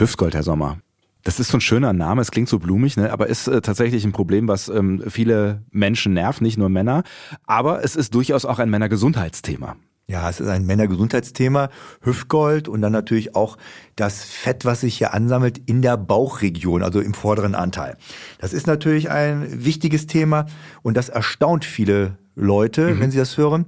[0.00, 0.78] Hüftgold, Herr Sommer.
[1.22, 3.12] Das ist so ein schöner Name, es klingt so blumig, ne?
[3.12, 7.02] aber ist äh, tatsächlich ein Problem, was ähm, viele Menschen nervt, nicht nur Männer.
[7.46, 9.76] Aber es ist durchaus auch ein Männergesundheitsthema.
[10.06, 11.68] Ja, es ist ein Männergesundheitsthema,
[12.00, 13.58] Hüftgold und dann natürlich auch
[13.94, 17.96] das Fett, was sich hier ansammelt in der Bauchregion, also im vorderen Anteil.
[18.38, 20.46] Das ist natürlich ein wichtiges Thema
[20.82, 23.00] und das erstaunt viele Leute, mhm.
[23.00, 23.66] wenn sie das hören.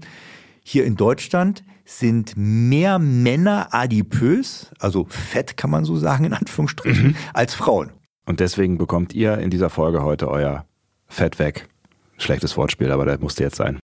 [0.64, 7.08] Hier in Deutschland sind mehr Männer adipös, also fett kann man so sagen in Anführungsstrichen,
[7.08, 7.16] mhm.
[7.34, 7.90] als Frauen.
[8.24, 10.64] Und deswegen bekommt ihr in dieser Folge heute euer
[11.08, 11.68] Fett weg.
[12.16, 13.80] Schlechtes Wortspiel, aber das musste jetzt sein.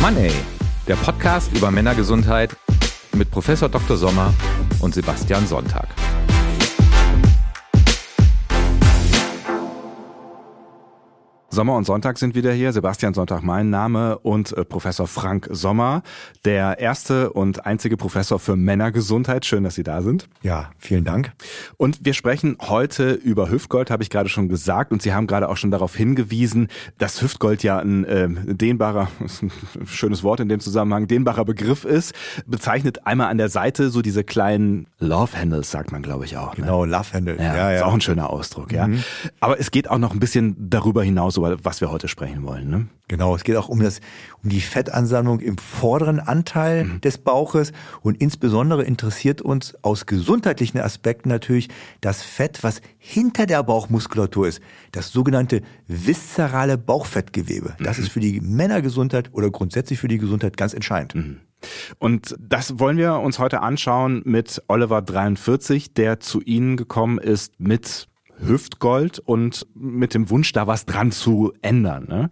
[0.00, 0.30] Money,
[0.86, 2.56] der Podcast über Männergesundheit
[3.14, 3.96] mit Professor Dr.
[3.96, 4.32] Sommer
[4.80, 5.88] und Sebastian Sonntag.
[11.52, 12.72] Sommer und Sonntag sind wieder hier.
[12.72, 16.02] Sebastian Sonntag mein Name und äh, Professor Frank Sommer,
[16.46, 19.44] der erste und einzige Professor für Männergesundheit.
[19.44, 20.30] Schön, dass Sie da sind.
[20.40, 21.32] Ja, vielen Dank.
[21.76, 24.92] Und wir sprechen heute über Hüftgold, habe ich gerade schon gesagt.
[24.92, 29.86] Und Sie haben gerade auch schon darauf hingewiesen, dass Hüftgold ja ein äh, dehnbarer, ein
[29.86, 32.14] schönes Wort in dem Zusammenhang, dehnbarer Begriff ist.
[32.46, 36.56] Bezeichnet einmal an der Seite so diese kleinen Love Handles, sagt man, glaube ich auch.
[36.56, 36.62] Ne?
[36.62, 37.38] Genau, Love Handles.
[37.38, 38.86] Ja, ja, ja, ist auch ein schöner Ausdruck, ja.
[38.86, 39.02] Mhm.
[39.40, 42.70] Aber es geht auch noch ein bisschen darüber hinaus was wir heute sprechen wollen.
[42.70, 42.86] Ne?
[43.08, 44.00] Genau, es geht auch um das,
[44.42, 47.00] um die Fettansammlung im vorderen Anteil mhm.
[47.00, 51.68] des Bauches und insbesondere interessiert uns aus gesundheitlichen Aspekten natürlich
[52.00, 54.60] das Fett, was hinter der Bauchmuskulatur ist,
[54.92, 57.74] das sogenannte viszerale Bauchfettgewebe.
[57.80, 58.04] Das mhm.
[58.04, 61.14] ist für die Männergesundheit oder grundsätzlich für die Gesundheit ganz entscheidend.
[61.14, 61.40] Mhm.
[61.98, 67.60] Und das wollen wir uns heute anschauen mit Oliver 43, der zu Ihnen gekommen ist
[67.60, 68.08] mit
[68.46, 72.06] Hüftgold und mit dem Wunsch, da was dran zu ändern.
[72.08, 72.30] Ne?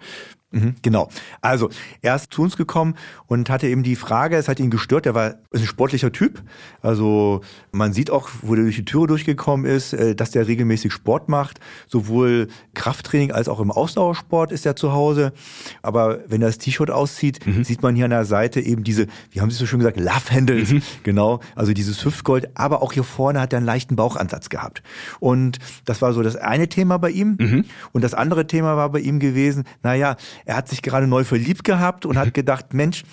[0.53, 1.09] Mhm, genau.
[1.41, 1.71] Also
[2.03, 5.15] er ist zu uns gekommen und hatte eben die Frage, es hat ihn gestört, er
[5.15, 6.43] war ist ein sportlicher Typ.
[6.83, 7.41] Also
[7.73, 11.29] man sieht auch, wo er durch die Türe durchgekommen ist, äh, dass der regelmäßig Sport
[11.29, 11.61] macht.
[11.87, 15.33] Sowohl Krafttraining als auch im Ausdauersport ist er zu Hause.
[15.83, 17.65] Aber wenn er das T-Shirt auszieht, mhm.
[17.65, 20.31] sieht man hier an der Seite eben diese, wie haben Sie so schön gesagt, Love
[20.31, 20.73] Handles.
[20.73, 20.83] Mhm.
[21.03, 22.51] Genau, also dieses Hüftgold.
[22.55, 24.83] Aber auch hier vorne hat er einen leichten Bauchansatz gehabt.
[25.21, 27.37] Und das war so das eine Thema bei ihm.
[27.39, 27.65] Mhm.
[27.93, 31.65] Und das andere Thema war bei ihm gewesen, naja, er hat sich gerade neu verliebt
[31.65, 32.33] gehabt und hat mhm.
[32.33, 33.05] gedacht, Mensch,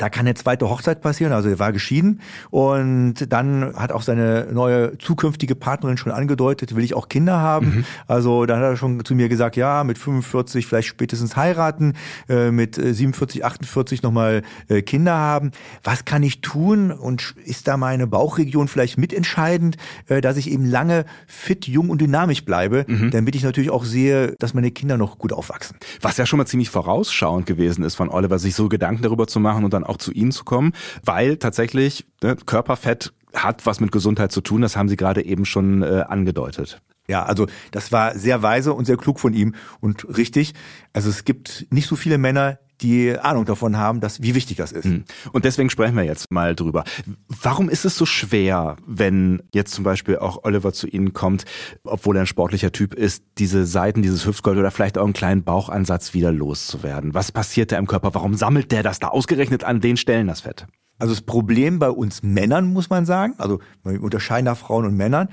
[0.00, 1.32] da kann eine zweite Hochzeit passieren.
[1.34, 6.82] Also er war geschieden und dann hat auch seine neue zukünftige Partnerin schon angedeutet, will
[6.82, 7.66] ich auch Kinder haben.
[7.66, 7.84] Mhm.
[8.06, 11.92] Also dann hat er schon zu mir gesagt, ja, mit 45 vielleicht spätestens heiraten,
[12.30, 15.50] äh, mit 47, 48 nochmal äh, Kinder haben.
[15.84, 16.92] Was kann ich tun?
[16.92, 19.76] Und ist da meine Bauchregion vielleicht mitentscheidend,
[20.08, 23.10] äh, dass ich eben lange fit, jung und dynamisch bleibe, mhm.
[23.10, 25.76] damit ich natürlich auch sehe, dass meine Kinder noch gut aufwachsen.
[26.00, 29.40] Was ja schon mal ziemlich vorausschauend gewesen ist von Oliver, sich so Gedanken darüber zu
[29.40, 30.72] machen und dann auch zu Ihnen zu kommen,
[31.04, 34.62] weil tatsächlich ne, Körperfett hat was mit Gesundheit zu tun.
[34.62, 36.80] Das haben Sie gerade eben schon äh, angedeutet.
[37.08, 40.54] Ja, also das war sehr weise und sehr klug von ihm und richtig.
[40.92, 44.72] Also es gibt nicht so viele Männer, die Ahnung davon haben, dass, wie wichtig das
[44.72, 44.84] ist.
[44.84, 45.04] Hm.
[45.32, 46.84] Und deswegen sprechen wir jetzt mal drüber.
[47.28, 51.44] Warum ist es so schwer, wenn jetzt zum Beispiel auch Oliver zu Ihnen kommt,
[51.84, 55.44] obwohl er ein sportlicher Typ ist, diese Seiten, dieses Hüftgold oder vielleicht auch einen kleinen
[55.44, 57.14] Bauchansatz wieder loszuwerden?
[57.14, 58.14] Was passiert da im Körper?
[58.14, 60.66] Warum sammelt der das da ausgerechnet an den Stellen, das Fett?
[61.00, 64.96] Also das Problem bei uns Männern, muss man sagen, also wir unterscheiden nach Frauen und
[64.96, 65.28] Männern,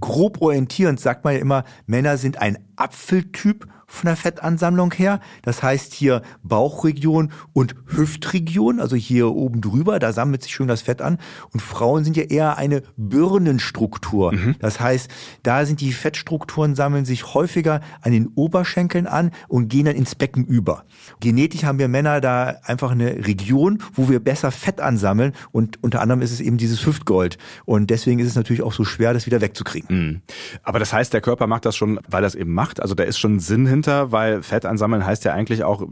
[0.00, 5.20] grob orientierend sagt man ja immer, Männer sind ein Apfeltyp von der Fettansammlung her.
[5.42, 10.82] Das heißt hier Bauchregion und Hüftregion, also hier oben drüber, da sammelt sich schön das
[10.82, 11.18] Fett an.
[11.52, 14.32] Und Frauen sind ja eher eine Birnenstruktur.
[14.32, 14.56] Mhm.
[14.60, 15.10] Das heißt,
[15.42, 20.14] da sind die Fettstrukturen sammeln sich häufiger an den Oberschenkeln an und gehen dann ins
[20.14, 20.84] Becken über.
[21.20, 26.00] Genetisch haben wir Männer da einfach eine Region, wo wir besser Fett ansammeln und unter
[26.00, 27.36] anderem ist es eben dieses Hüftgold.
[27.66, 29.96] Und deswegen ist es natürlich auch so schwer, das wieder wegzukriegen.
[29.96, 30.22] Mhm.
[30.62, 32.80] Aber das heißt, der Körper macht das schon, weil das eben macht.
[32.80, 35.86] Also da ist schon Sinn hin dahinter, weil Fett ansammeln heißt ja eigentlich auch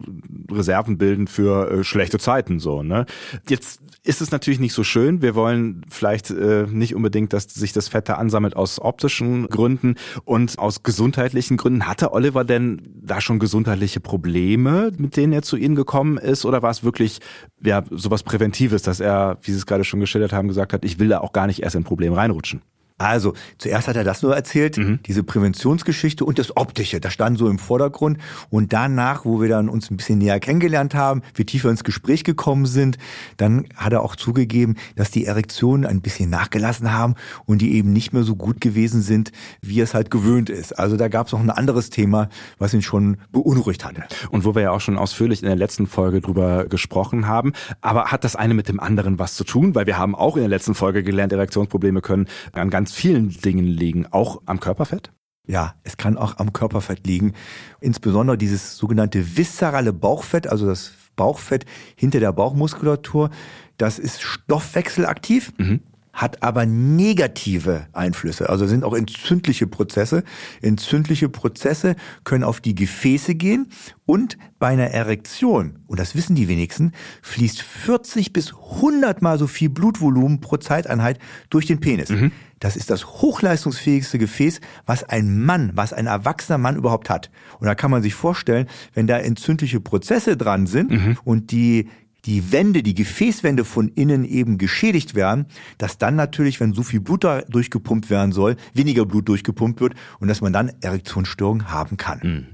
[0.50, 2.82] Reserven bilden für äh, schlechte Zeiten so.
[2.82, 3.06] Ne?
[3.48, 5.22] Jetzt ist es natürlich nicht so schön.
[5.22, 9.96] Wir wollen vielleicht äh, nicht unbedingt, dass sich das Fett da ansammelt aus optischen Gründen
[10.24, 11.86] und aus gesundheitlichen Gründen.
[11.86, 16.44] Hatte Oliver denn da schon gesundheitliche Probleme, mit denen er zu Ihnen gekommen ist?
[16.44, 17.20] Oder war es wirklich
[17.62, 20.98] ja sowas Präventives, dass er, wie Sie es gerade schon geschildert haben, gesagt hat, ich
[20.98, 22.62] will da auch gar nicht erst in ein Problem reinrutschen?
[23.00, 24.98] Also, zuerst hat er das nur erzählt, mhm.
[25.06, 28.18] diese Präventionsgeschichte und das Optische, das stand so im Vordergrund.
[28.50, 32.24] Und danach, wo wir dann uns ein bisschen näher kennengelernt haben, wir tiefer ins Gespräch
[32.24, 32.98] gekommen sind,
[33.38, 37.14] dann hat er auch zugegeben, dass die Erektionen ein bisschen nachgelassen haben
[37.46, 39.32] und die eben nicht mehr so gut gewesen sind,
[39.62, 40.78] wie es halt gewöhnt ist.
[40.78, 44.04] Also da gab es noch ein anderes Thema, was ihn schon beunruhigt hatte.
[44.30, 47.54] Und wo wir ja auch schon ausführlich in der letzten Folge drüber gesprochen haben.
[47.80, 49.74] Aber hat das eine mit dem anderen was zu tun?
[49.74, 53.30] Weil wir haben auch in der letzten Folge gelernt, Erektionsprobleme können an ganz ganz vielen
[53.30, 55.12] Dingen liegen, auch am Körperfett?
[55.46, 57.34] Ja, es kann auch am Körperfett liegen.
[57.80, 61.66] Insbesondere dieses sogenannte viszerale Bauchfett, also das Bauchfett
[61.96, 63.30] hinter der Bauchmuskulatur,
[63.76, 65.52] das ist stoffwechselaktiv.
[65.58, 65.80] Mhm
[66.12, 70.24] hat aber negative Einflüsse, also sind auch entzündliche Prozesse.
[70.60, 73.68] Entzündliche Prozesse können auf die Gefäße gehen
[74.06, 76.92] und bei einer Erektion, und das wissen die wenigsten,
[77.22, 81.18] fließt 40 bis 100 mal so viel Blutvolumen pro Zeiteinheit
[81.48, 82.10] durch den Penis.
[82.10, 82.32] Mhm.
[82.58, 87.30] Das ist das hochleistungsfähigste Gefäß, was ein Mann, was ein erwachsener Mann überhaupt hat.
[87.58, 91.18] Und da kann man sich vorstellen, wenn da entzündliche Prozesse dran sind mhm.
[91.24, 91.88] und die
[92.24, 95.46] die Wände, die Gefäßwände von innen eben geschädigt werden,
[95.78, 99.94] dass dann natürlich, wenn so viel Blut da durchgepumpt werden soll, weniger Blut durchgepumpt wird
[100.18, 102.20] und dass man dann Erektionsstörungen haben kann.
[102.22, 102.46] Mhm.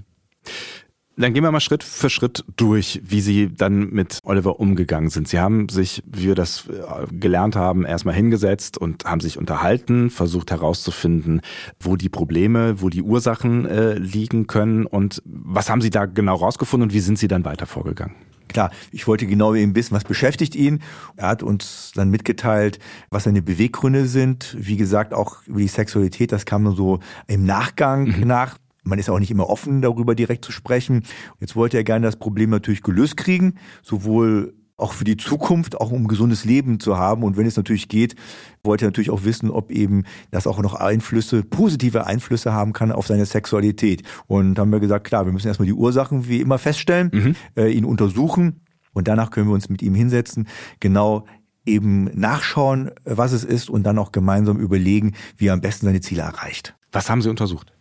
[1.18, 5.26] Dann gehen wir mal Schritt für Schritt durch, wie Sie dann mit Oliver umgegangen sind.
[5.26, 10.10] Sie haben sich, wie wir das äh, gelernt haben, erstmal hingesetzt und haben sich unterhalten,
[10.10, 11.40] versucht herauszufinden,
[11.80, 16.34] wo die Probleme, wo die Ursachen äh, liegen können und was haben Sie da genau
[16.34, 18.14] rausgefunden und wie sind Sie dann weiter vorgegangen?
[18.56, 20.80] Klar, ich wollte genau eben wissen, was beschäftigt ihn.
[21.16, 22.78] Er hat uns dann mitgeteilt,
[23.10, 24.56] was seine Beweggründe sind.
[24.58, 28.26] Wie gesagt, auch über die Sexualität, das kam so im Nachgang mhm.
[28.26, 28.56] nach.
[28.82, 31.02] Man ist auch nicht immer offen, darüber direkt zu sprechen.
[31.38, 35.90] Jetzt wollte er gerne das Problem natürlich gelöst kriegen, sowohl auch für die Zukunft, auch
[35.90, 37.22] um ein gesundes Leben zu haben.
[37.22, 38.14] Und wenn es natürlich geht,
[38.62, 42.92] wollte er natürlich auch wissen, ob eben das auch noch Einflüsse, positive Einflüsse haben kann
[42.92, 44.02] auf seine Sexualität.
[44.26, 47.36] Und haben wir gesagt, klar, wir müssen erstmal die Ursachen wie immer feststellen, mhm.
[47.56, 48.60] äh, ihn untersuchen
[48.92, 50.48] und danach können wir uns mit ihm hinsetzen,
[50.80, 51.26] genau
[51.66, 56.00] eben nachschauen, was es ist und dann auch gemeinsam überlegen, wie er am besten seine
[56.00, 56.74] Ziele erreicht.
[56.92, 57.75] Was haben Sie untersucht?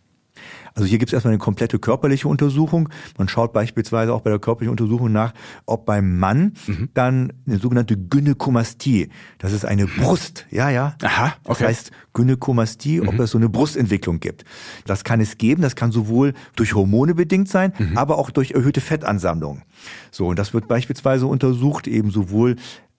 [0.76, 2.90] Also hier gibt es erstmal eine komplette körperliche Untersuchung.
[3.16, 5.32] Man schaut beispielsweise auch bei der körperlichen Untersuchung nach,
[5.64, 6.90] ob beim Mann mhm.
[6.92, 9.08] dann eine sogenannte Gynäkomastie,
[9.38, 10.94] das ist eine Brust, ja, ja.
[11.02, 11.58] Aha, okay.
[11.58, 13.08] Das heißt Gynäkomastie, mhm.
[13.08, 14.44] ob es so eine Brustentwicklung gibt.
[14.84, 17.96] Das kann es geben, das kann sowohl durch Hormone bedingt sein, mhm.
[17.96, 19.62] aber auch durch erhöhte Fettansammlung.
[20.10, 22.56] So, und das wird beispielsweise untersucht, eben sowohl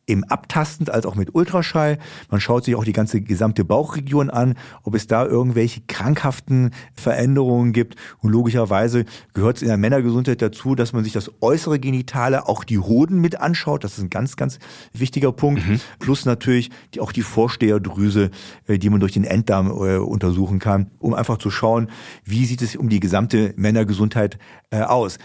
[0.07, 2.00] eben abtastend als auch mit Ultraschall.
[2.31, 7.74] Man schaut sich auch die ganze gesamte Bauchregion an, ob es da irgendwelche krankhaften Veränderungen
[7.74, 7.95] gibt.
[8.19, 12.63] Und logischerweise gehört es in der Männergesundheit dazu, dass man sich das äußere Genitale, auch
[12.63, 13.83] die Hoden mit anschaut.
[13.83, 14.59] Das ist ein ganz, ganz
[14.94, 15.68] wichtiger Punkt.
[15.68, 15.81] Mhm.
[16.00, 18.31] Plus natürlich die, auch die Vorsteherdrüse,
[18.68, 21.89] äh, die man durch den Enddarm äh, untersuchen kann, um einfach zu schauen,
[22.24, 24.39] wie sieht es um die gesamte Männergesundheit
[24.71, 25.18] äh, aus.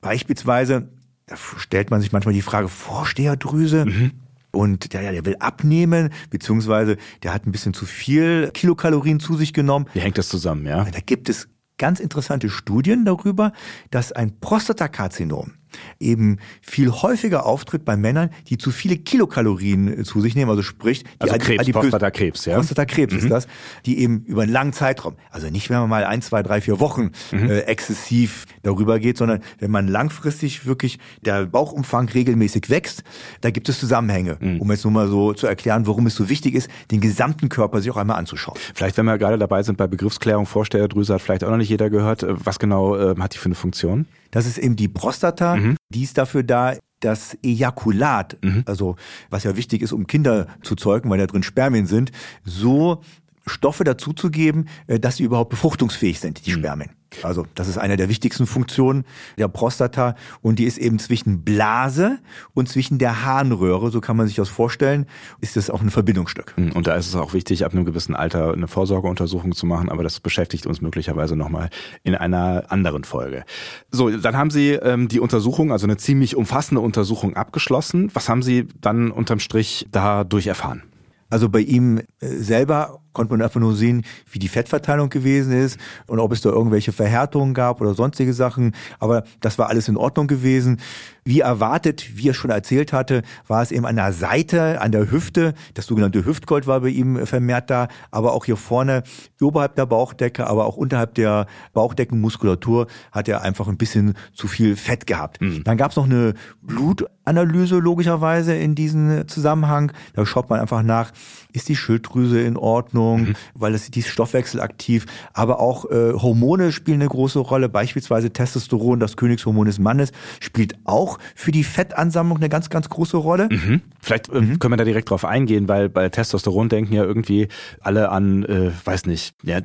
[0.00, 0.88] Beispielsweise
[1.26, 3.84] da stellt man sich manchmal die Frage, Vorsteherdrüse.
[3.86, 4.12] Mhm.
[4.52, 9.52] Und der, der will abnehmen, beziehungsweise der hat ein bisschen zu viel Kilokalorien zu sich
[9.52, 9.86] genommen.
[9.92, 10.84] Wie hängt das zusammen, ja?
[10.84, 13.52] Da gibt es ganz interessante Studien darüber,
[13.90, 15.52] dass ein Prostatakarzinom
[16.00, 21.04] eben viel häufiger auftritt bei Männern, die zu viele Kilokalorien zu sich nehmen, also sprich,
[21.04, 22.56] die also Krebs, Prostatakrebs, ja.
[22.56, 23.18] Prostatakrebs mhm.
[23.18, 23.46] ist das,
[23.84, 26.80] die eben über einen langen Zeitraum, also nicht wenn man mal ein, zwei, drei, vier
[26.80, 27.50] Wochen mhm.
[27.50, 33.04] äh, exzessiv darüber geht, sondern wenn man langfristig wirklich der Bauchumfang regelmäßig wächst,
[33.40, 34.60] da gibt es Zusammenhänge, mhm.
[34.60, 37.80] um jetzt nur mal so zu erklären, warum es so wichtig ist, den gesamten Körper
[37.80, 38.58] sich auch einmal anzuschauen.
[38.74, 41.90] Vielleicht, wenn wir gerade dabei sind bei Begriffsklärung, Vorstellerdrüse hat vielleicht auch noch nicht jeder
[41.90, 44.06] gehört, äh, was genau äh, hat die für eine Funktion?
[44.30, 45.76] Das ist eben die Prostata, mhm.
[45.88, 48.62] Die ist dafür da, das Ejakulat, mhm.
[48.66, 48.96] also
[49.30, 52.10] was ja wichtig ist, um Kinder zu zeugen, weil da drin Spermien sind,
[52.44, 53.02] so
[53.46, 56.58] Stoffe dazuzugeben, äh, dass sie überhaupt befruchtungsfähig sind, die mhm.
[56.58, 56.90] Spermien.
[57.22, 59.04] Also das ist eine der wichtigsten Funktionen
[59.38, 62.18] der Prostata und die ist eben zwischen Blase
[62.54, 65.06] und zwischen der Harnröhre, so kann man sich das vorstellen,
[65.40, 66.54] ist das auch ein Verbindungsstück.
[66.56, 66.72] Mhm.
[66.72, 70.02] Und da ist es auch wichtig, ab einem gewissen Alter eine Vorsorgeuntersuchung zu machen, aber
[70.02, 71.70] das beschäftigt uns möglicherweise nochmal
[72.02, 73.44] in einer anderen Folge.
[73.90, 78.10] So, dann haben Sie ähm, die Untersuchung, also eine ziemlich umfassende Untersuchung abgeschlossen.
[78.14, 80.82] Was haben Sie dann unterm Strich dadurch erfahren?
[81.28, 85.80] Also bei ihm äh, selber konnte man einfach nur sehen, wie die Fettverteilung gewesen ist
[86.06, 88.74] und ob es da irgendwelche Verhärtungen gab oder sonstige Sachen.
[88.98, 90.80] Aber das war alles in Ordnung gewesen.
[91.24, 95.10] Wie erwartet, wie er schon erzählt hatte, war es eben an der Seite, an der
[95.10, 95.54] Hüfte.
[95.72, 99.02] Das sogenannte Hüftgold war bei ihm vermehrt da, aber auch hier vorne
[99.40, 104.76] oberhalb der Bauchdecke, aber auch unterhalb der Bauchdeckenmuskulatur hat er einfach ein bisschen zu viel
[104.76, 105.40] Fett gehabt.
[105.40, 105.64] Mhm.
[105.64, 109.92] Dann gab es noch eine Blutanalyse logischerweise in diesem Zusammenhang.
[110.12, 111.12] Da schaut man einfach nach,
[111.56, 113.16] ist die Schilddrüse in Ordnung?
[113.16, 113.34] Mhm.
[113.54, 119.00] weil es die ist stoffwechselaktiv, aber auch äh, Hormone spielen eine große Rolle, beispielsweise Testosteron,
[119.00, 123.48] das Königshormon des Mannes, spielt auch für die Fettansammlung eine ganz, ganz große Rolle.
[123.50, 123.80] Mhm.
[124.00, 124.58] Vielleicht äh, mhm.
[124.58, 127.48] können wir da direkt drauf eingehen, weil bei Testosteron denken ja irgendwie
[127.80, 129.60] alle an, äh, weiß nicht, ja,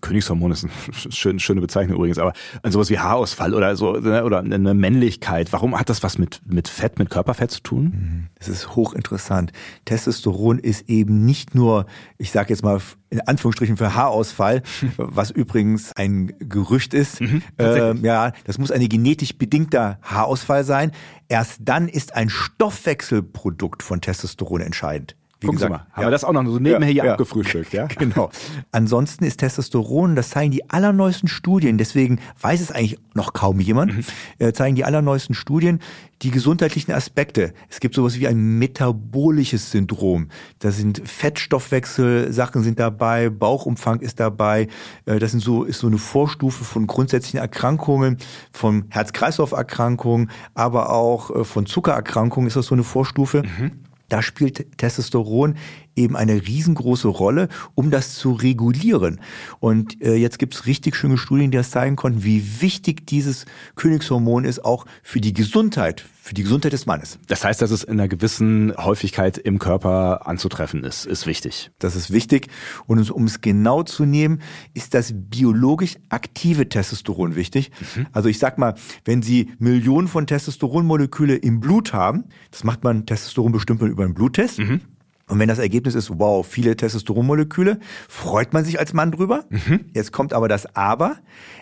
[0.00, 0.72] Königshormon ist eine
[1.12, 2.32] schön, schöne Bezeichnung übrigens, aber
[2.62, 5.52] an sowas wie Haarausfall oder so, ne, oder eine Männlichkeit.
[5.52, 7.84] Warum hat das was mit, mit Fett, mit Körperfett zu tun?
[7.84, 8.26] Mhm.
[8.38, 9.52] Das ist hochinteressant.
[9.84, 11.86] Testosteron ist eben nicht nur,
[12.18, 14.62] ich sage jetzt mal in Anführungsstrichen für Haarausfall,
[14.96, 17.20] was übrigens ein Gerücht ist.
[17.20, 20.92] Mhm, äh, ja, das muss ein genetisch bedingter Haarausfall sein.
[21.28, 25.16] Erst dann ist ein Stoffwechselprodukt von Testosteron entscheidend.
[25.44, 26.08] Wie Gucken gesagt, mal, haben ja.
[26.08, 27.12] wir das auch noch so nebenher hier ja.
[27.12, 27.86] abgefrühstückt, ja?
[27.98, 28.30] Genau.
[28.72, 33.94] Ansonsten ist Testosteron, das zeigen die allerneuesten Studien, deswegen weiß es eigentlich noch kaum jemand,
[33.94, 34.04] mhm.
[34.38, 35.80] äh, zeigen die allerneuesten Studien
[36.22, 37.52] die gesundheitlichen Aspekte.
[37.68, 40.28] Es gibt sowas wie ein metabolisches Syndrom.
[40.58, 44.68] Da sind Fettstoffwechselsachen sind dabei, Bauchumfang ist dabei.
[45.04, 48.18] Äh, das sind so, ist so eine Vorstufe von grundsätzlichen Erkrankungen,
[48.52, 53.42] von Herz-Kreislauf-Erkrankungen, aber auch äh, von Zuckererkrankungen ist das so eine Vorstufe.
[53.42, 53.72] Mhm.
[54.14, 55.56] Da spielt Testosteron
[55.96, 59.20] eben eine riesengroße Rolle, um das zu regulieren.
[59.60, 63.46] Und äh, jetzt gibt es richtig schöne Studien, die das zeigen konnten, wie wichtig dieses
[63.76, 67.18] Königshormon ist, auch für die Gesundheit, für die Gesundheit des Mannes.
[67.28, 71.70] Das heißt, dass es in einer gewissen Häufigkeit im Körper anzutreffen ist, ist wichtig.
[71.78, 72.48] Das ist wichtig.
[72.86, 74.40] Und um es genau zu nehmen,
[74.72, 77.70] ist das biologisch aktive Testosteron wichtig.
[77.94, 78.06] Mhm.
[78.12, 78.74] Also ich sag mal,
[79.04, 84.14] wenn Sie Millionen von Testosteronmoleküle im Blut haben, das macht man Testosteron bestimmt über einen
[84.14, 84.58] Bluttest.
[84.58, 84.80] Mhm.
[85.26, 87.78] Und wenn das Ergebnis ist, wow, viele Testosteronmoleküle,
[88.08, 89.44] freut man sich als Mann drüber.
[89.48, 89.86] Mhm.
[89.94, 91.16] Jetzt kommt aber das Aber.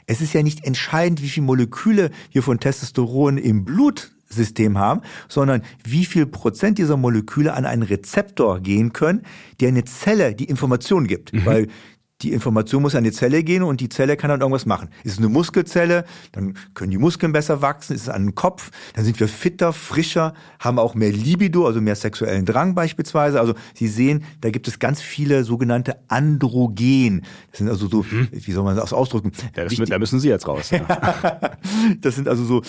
[0.06, 5.62] Es ist ja nicht entscheidend, wie viele Moleküle wir von Testosteron im Blutsystem haben, sondern
[5.84, 9.22] wie viel Prozent dieser Moleküle an einen Rezeptor gehen können,
[9.60, 11.32] der eine Zelle die Information gibt.
[11.32, 11.46] Mhm.
[11.46, 11.68] Weil
[12.22, 14.88] die Information muss an die Zelle gehen und die Zelle kann dann irgendwas machen.
[15.04, 17.94] Ist es eine Muskelzelle, dann können die Muskeln besser wachsen.
[17.94, 21.80] Ist es an den Kopf, dann sind wir fitter, frischer, haben auch mehr Libido, also
[21.80, 23.40] mehr sexuellen Drang beispielsweise.
[23.40, 27.22] Also Sie sehen, da gibt es ganz viele sogenannte Androgen.
[27.50, 28.28] Das sind also so, hm.
[28.30, 29.32] wie soll man das ausdrücken?
[29.56, 30.70] Ja, das, da müssen Sie jetzt raus.
[30.70, 30.80] Ja.
[32.00, 32.62] das sind also so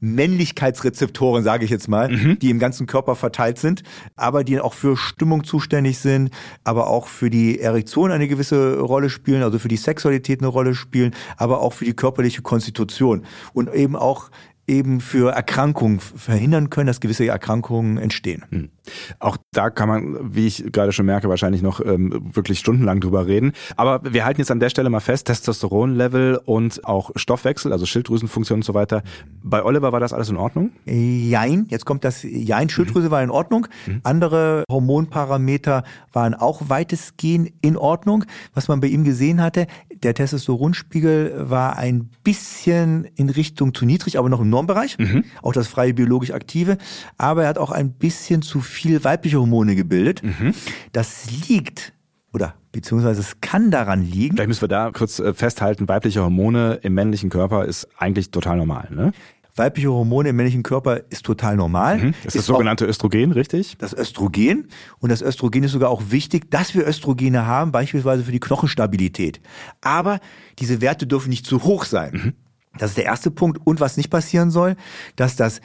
[0.00, 2.38] Männlichkeitsrezeptoren, sage ich jetzt mal, mhm.
[2.38, 3.82] die im ganzen Körper verteilt sind,
[4.16, 6.30] aber die auch für Stimmung zuständig sind,
[6.64, 10.74] aber auch für die Erektion eine gewisse Rolle spielen, also für die Sexualität eine Rolle
[10.74, 14.30] spielen, aber auch für die körperliche Konstitution und eben auch
[14.66, 18.44] eben für Erkrankungen verhindern können, dass gewisse Erkrankungen entstehen.
[18.50, 18.70] Hm.
[19.18, 23.26] Auch da kann man, wie ich gerade schon merke, wahrscheinlich noch ähm, wirklich stundenlang drüber
[23.26, 23.52] reden.
[23.76, 28.58] Aber wir halten jetzt an der Stelle mal fest, Testosteronlevel und auch Stoffwechsel, also Schilddrüsenfunktion
[28.58, 29.02] und so weiter.
[29.42, 30.72] Bei Oliver war das alles in Ordnung?
[30.84, 33.12] Jein, jetzt kommt das Jein, Schilddrüse mhm.
[33.12, 33.66] war in Ordnung.
[33.86, 34.00] Mhm.
[34.02, 38.24] Andere Hormonparameter waren auch weitestgehend in Ordnung.
[38.54, 39.66] Was man bei ihm gesehen hatte,
[40.02, 44.98] der Testosteronspiegel war ein bisschen in Richtung zu niedrig, aber noch im Normbereich.
[44.98, 45.24] Mhm.
[45.42, 46.78] Auch das freie biologisch aktive.
[47.16, 48.71] Aber er hat auch ein bisschen zu viel
[49.04, 50.22] weibliche Hormone gebildet.
[50.22, 50.54] Mhm.
[50.92, 51.92] Das liegt
[52.32, 54.36] oder beziehungsweise es kann daran liegen.
[54.36, 58.56] Vielleicht müssen wir da kurz äh, festhalten, weibliche Hormone im männlichen Körper ist eigentlich total
[58.56, 59.12] normal, ne?
[59.54, 61.98] Weibliche Hormone im männlichen Körper ist total normal.
[61.98, 62.14] Mhm.
[62.24, 63.76] Das ist das sogenannte Östrogen, richtig?
[63.76, 64.68] Das Östrogen.
[64.98, 69.42] Und das Östrogen ist sogar auch wichtig, dass wir Östrogene haben, beispielsweise für die Knochenstabilität.
[69.82, 70.20] Aber
[70.58, 72.12] diese Werte dürfen nicht zu hoch sein.
[72.14, 72.34] Mhm.
[72.78, 73.60] Das ist der erste Punkt.
[73.62, 74.74] Und was nicht passieren soll,
[75.16, 75.60] dass das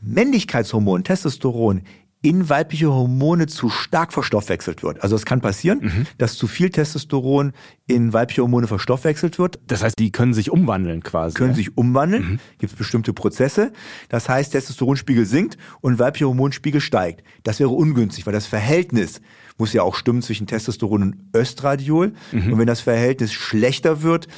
[0.00, 1.82] Männlichkeitshormon Testosteron
[2.28, 5.02] in weibliche Hormone zu stark verstoffwechselt wird.
[5.02, 6.06] Also es kann passieren, mhm.
[6.18, 7.54] dass zu viel Testosteron
[7.86, 9.58] in weibliche Hormone verstoffwechselt wird.
[9.66, 11.32] Das heißt, die können sich umwandeln quasi.
[11.34, 11.56] Können ja?
[11.56, 12.32] sich umwandeln.
[12.32, 12.40] Mhm.
[12.58, 13.72] Gibt es bestimmte Prozesse.
[14.10, 17.24] Das heißt, Testosteronspiegel sinkt und weiblicher Hormonspiegel steigt.
[17.44, 19.22] Das wäre ungünstig, weil das Verhältnis
[19.56, 22.12] muss ja auch stimmen zwischen Testosteron und Östradiol.
[22.32, 22.52] Mhm.
[22.52, 24.28] Und wenn das Verhältnis schlechter wird,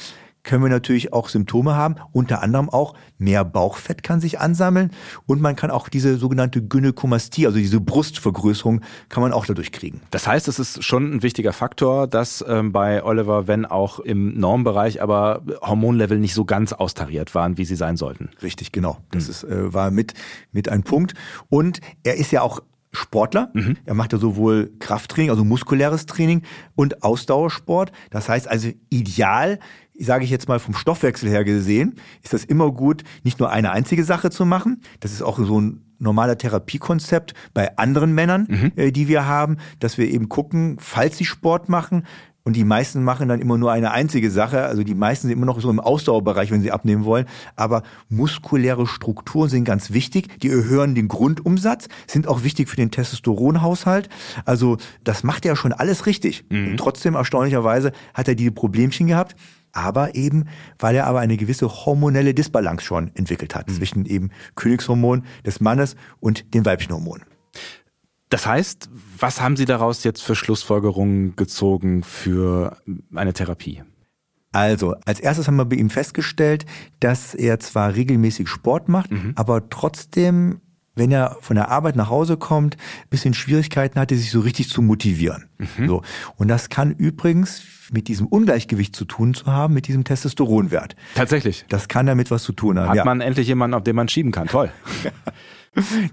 [0.43, 4.91] können wir natürlich auch Symptome haben, unter anderem auch mehr Bauchfett kann sich ansammeln
[5.25, 10.01] und man kann auch diese sogenannte Gynäkomastie, also diese Brustvergrößerung, kann man auch dadurch kriegen.
[10.11, 14.39] Das heißt, es ist schon ein wichtiger Faktor, dass ähm, bei Oliver, wenn auch im
[14.39, 18.29] Normbereich, aber Hormonlevel nicht so ganz austariert waren, wie sie sein sollten.
[18.41, 18.97] Richtig, genau.
[19.11, 19.29] Das mhm.
[19.29, 20.13] ist, äh, war mit,
[20.51, 21.13] mit ein Punkt.
[21.49, 22.61] Und er ist ja auch
[22.93, 23.51] Sportler.
[23.53, 23.77] Mhm.
[23.85, 26.41] Er macht ja sowohl Krafttraining, also muskuläres Training
[26.75, 27.91] und Ausdauersport.
[28.09, 29.59] Das heißt also ideal
[29.99, 33.71] sage ich jetzt mal vom Stoffwechsel her gesehen, ist das immer gut, nicht nur eine
[33.71, 34.81] einzige Sache zu machen.
[34.99, 38.71] Das ist auch so ein normaler Therapiekonzept bei anderen Männern, mhm.
[38.75, 42.03] äh, die wir haben, dass wir eben gucken, falls sie Sport machen,
[42.43, 44.63] Und die meisten machen dann immer nur eine einzige Sache.
[44.63, 47.27] Also die meisten sind immer noch so im Ausdauerbereich, wenn sie abnehmen wollen.
[47.55, 50.39] Aber muskuläre Strukturen sind ganz wichtig.
[50.39, 54.09] Die erhöhen den Grundumsatz, sind auch wichtig für den Testosteronhaushalt.
[54.45, 56.45] Also das macht er schon alles richtig.
[56.49, 56.69] Mhm.
[56.69, 59.35] Und trotzdem, erstaunlicherweise, hat er die Problemchen gehabt.
[59.73, 60.45] Aber eben,
[60.79, 63.73] weil er aber eine gewisse hormonelle Disbalance schon entwickelt hat mhm.
[63.73, 67.25] zwischen eben Königshormon des Mannes und den weiblichen Hormonen.
[68.29, 72.77] Das heißt, was haben Sie daraus jetzt für Schlussfolgerungen gezogen für
[73.13, 73.83] eine Therapie?
[74.53, 76.65] Also, als erstes haben wir bei ihm festgestellt,
[76.99, 79.33] dass er zwar regelmäßig Sport macht, mhm.
[79.35, 80.61] aber trotzdem,
[81.01, 82.77] wenn er von der Arbeit nach Hause kommt,
[83.09, 85.45] bisschen Schwierigkeiten hatte, sich so richtig zu motivieren.
[85.57, 85.87] Mhm.
[85.87, 86.01] So.
[86.35, 90.95] Und das kann übrigens mit diesem Ungleichgewicht zu tun zu haben, mit diesem Testosteronwert.
[91.15, 91.65] Tatsächlich.
[91.69, 92.89] Das kann damit was zu tun haben.
[92.89, 93.03] Hat ja.
[93.03, 94.47] man endlich jemanden, auf den man schieben kann.
[94.47, 94.69] Toll.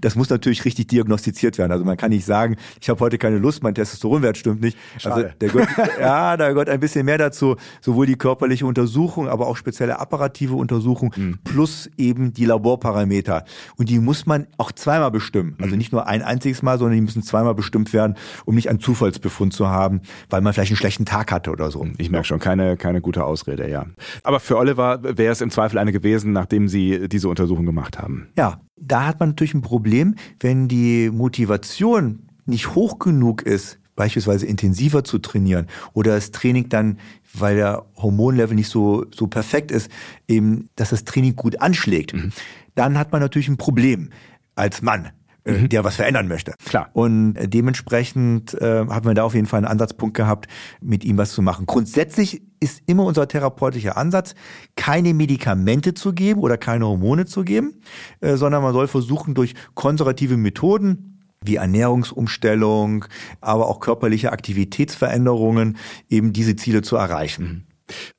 [0.01, 1.73] Das muss natürlich richtig diagnostiziert werden.
[1.73, 4.77] Also man kann nicht sagen, ich habe heute keine Lust, mein Testosteronwert stimmt nicht.
[4.95, 5.25] Also Schade.
[5.25, 9.47] Also der gehört, ja, da gehört ein bisschen mehr dazu, sowohl die körperliche Untersuchung, aber
[9.47, 11.39] auch spezielle apparative Untersuchung mhm.
[11.43, 13.43] plus eben die Laborparameter.
[13.75, 15.57] Und die muss man auch zweimal bestimmen.
[15.61, 18.79] Also nicht nur ein einziges Mal, sondern die müssen zweimal bestimmt werden, um nicht einen
[18.79, 21.85] Zufallsbefund zu haben, weil man vielleicht einen schlechten Tag hatte oder so.
[21.97, 23.87] Ich merke schon, keine, keine gute Ausrede, ja.
[24.23, 28.29] Aber für Oliver wäre es im Zweifel eine gewesen, nachdem Sie diese Untersuchung gemacht haben.
[28.37, 34.45] Ja, da hat man natürlich ein Problem, wenn die Motivation nicht hoch genug ist, beispielsweise
[34.45, 36.99] intensiver zu trainieren oder das Training dann,
[37.33, 39.91] weil der Hormonlevel nicht so, so perfekt ist,
[40.27, 42.31] eben, dass das Training gut anschlägt, mhm.
[42.75, 44.09] dann hat man natürlich ein Problem
[44.55, 45.09] als Mann.
[45.49, 45.69] Äh, mhm.
[45.69, 46.53] der was verändern möchte.
[46.65, 46.89] Klar.
[46.93, 50.47] Und äh, dementsprechend äh, haben wir da auf jeden Fall einen Ansatzpunkt gehabt,
[50.81, 51.65] mit ihm was zu machen.
[51.65, 54.35] Grundsätzlich ist immer unser therapeutischer Ansatz,
[54.75, 57.81] keine Medikamente zu geben oder keine Hormone zu geben,
[58.21, 63.05] äh, sondern man soll versuchen, durch konservative Methoden, wie Ernährungsumstellung,
[63.39, 65.77] aber auch körperliche Aktivitätsveränderungen
[66.09, 67.43] eben diese Ziele zu erreichen.
[67.43, 67.68] Mhm.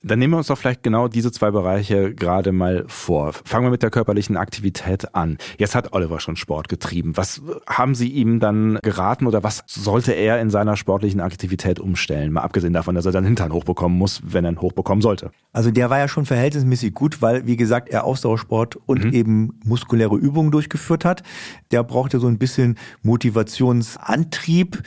[0.02, 3.32] Dann nehmen wir uns doch vielleicht genau diese zwei Bereiche gerade mal vor.
[3.32, 5.38] Fangen wir mit der körperlichen Aktivität an.
[5.58, 7.16] Jetzt hat Oliver schon Sport getrieben.
[7.16, 12.32] Was haben Sie ihm dann geraten oder was sollte er in seiner sportlichen Aktivität umstellen?
[12.32, 15.30] Mal abgesehen davon, dass er seinen Hintern hochbekommen muss, wenn er ihn hochbekommen sollte.
[15.52, 19.12] Also der war ja schon verhältnismäßig gut, weil, wie gesagt, er Ausdauersport und mhm.
[19.12, 21.22] eben muskuläre Übungen durchgeführt hat.
[21.70, 24.82] Der brauchte so ein bisschen Motivationsantrieb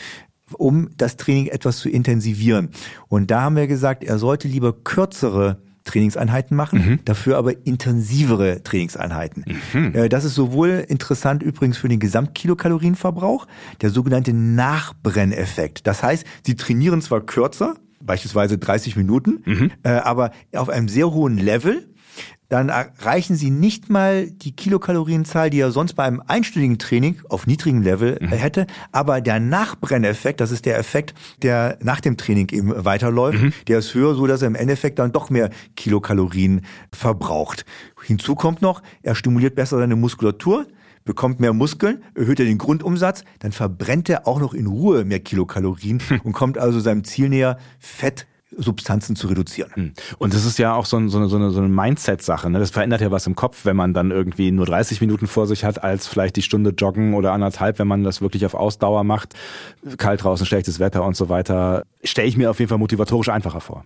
[0.54, 2.70] um das Training etwas zu intensivieren.
[3.08, 7.00] Und da haben wir gesagt, er sollte lieber kürzere Trainingseinheiten machen, mhm.
[7.06, 9.46] dafür aber intensivere Trainingseinheiten.
[9.74, 9.96] Mhm.
[9.96, 13.48] Äh, das ist sowohl interessant übrigens für den Gesamtkilokalorienverbrauch,
[13.82, 15.86] der sogenannte Nachbrenneffekt.
[15.86, 19.72] Das heißt, sie trainieren zwar kürzer, beispielsweise 30 Minuten, mhm.
[19.84, 21.92] Äh, aber auf einem sehr hohen Level
[22.54, 27.48] dann erreichen sie nicht mal die Kilokalorienzahl, die er sonst bei einem einstündigen Training auf
[27.48, 28.28] niedrigem Level mhm.
[28.28, 28.68] hätte.
[28.92, 33.54] Aber der Nachbrenneffekt, das ist der Effekt, der nach dem Training eben weiterläuft, mhm.
[33.68, 36.62] der ist höher, so dass er im Endeffekt dann doch mehr Kilokalorien
[36.92, 37.66] verbraucht.
[38.04, 40.68] Hinzu kommt noch, er stimuliert besser seine Muskulatur,
[41.06, 45.22] bekommt mehr Muskeln, erhöht er den Grundumsatz, dann verbrennt er auch noch in Ruhe mehr
[45.22, 49.72] Kilokalorien und kommt also seinem Ziel näher, Fett Substanzen zu reduzieren.
[49.74, 49.94] Hm.
[50.18, 52.50] Und das ist ja auch so, ein, so eine, so eine, so eine Mindset-Sache.
[52.50, 52.60] Ne?
[52.60, 55.63] Das verändert ja was im Kopf, wenn man dann irgendwie nur 30 Minuten vor sich
[55.63, 59.34] hat, als vielleicht die Stunde joggen oder anderthalb, wenn man das wirklich auf Ausdauer macht.
[59.98, 61.84] Kalt draußen, schlechtes Wetter und so weiter.
[62.04, 63.86] Stelle ich mir auf jeden Fall motivatorisch einfacher vor.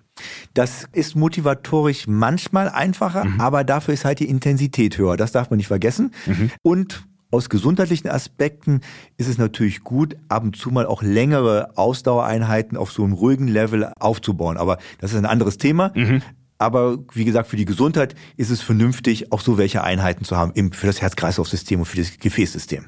[0.53, 3.41] Das ist motivatorisch manchmal einfacher, mhm.
[3.41, 5.17] aber dafür ist halt die Intensität höher.
[5.17, 6.11] Das darf man nicht vergessen.
[6.25, 6.51] Mhm.
[6.61, 8.81] Und aus gesundheitlichen Aspekten
[9.17, 13.47] ist es natürlich gut, ab und zu mal auch längere Ausdauereinheiten auf so einem ruhigen
[13.47, 14.57] Level aufzubauen.
[14.57, 15.91] Aber das ist ein anderes Thema.
[15.93, 16.21] Mhm.
[16.57, 20.53] Aber wie gesagt, für die Gesundheit ist es vernünftig, auch so welche Einheiten zu haben,
[20.55, 22.85] eben für das Herz-Kreislauf-System und für das Gefäßsystem.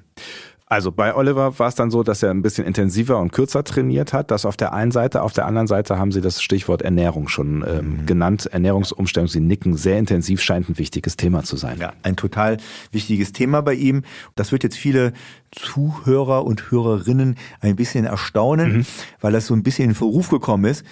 [0.72, 4.14] Also bei Oliver war es dann so, dass er ein bisschen intensiver und kürzer trainiert
[4.14, 4.30] hat.
[4.30, 5.24] Das auf der einen Seite.
[5.24, 8.06] Auf der anderen Seite haben Sie das Stichwort Ernährung schon ähm, mhm.
[8.06, 8.46] genannt.
[8.46, 11.80] Ernährungsumstellung, Sie nicken sehr intensiv, scheint ein wichtiges Thema zu sein.
[11.80, 12.58] Ja, ein total
[12.92, 14.04] wichtiges Thema bei ihm.
[14.36, 15.14] Das wird jetzt viele
[15.50, 18.86] Zuhörer und Hörerinnen ein bisschen erstaunen, mhm.
[19.22, 20.86] weil das so ein bisschen in Verruf gekommen ist.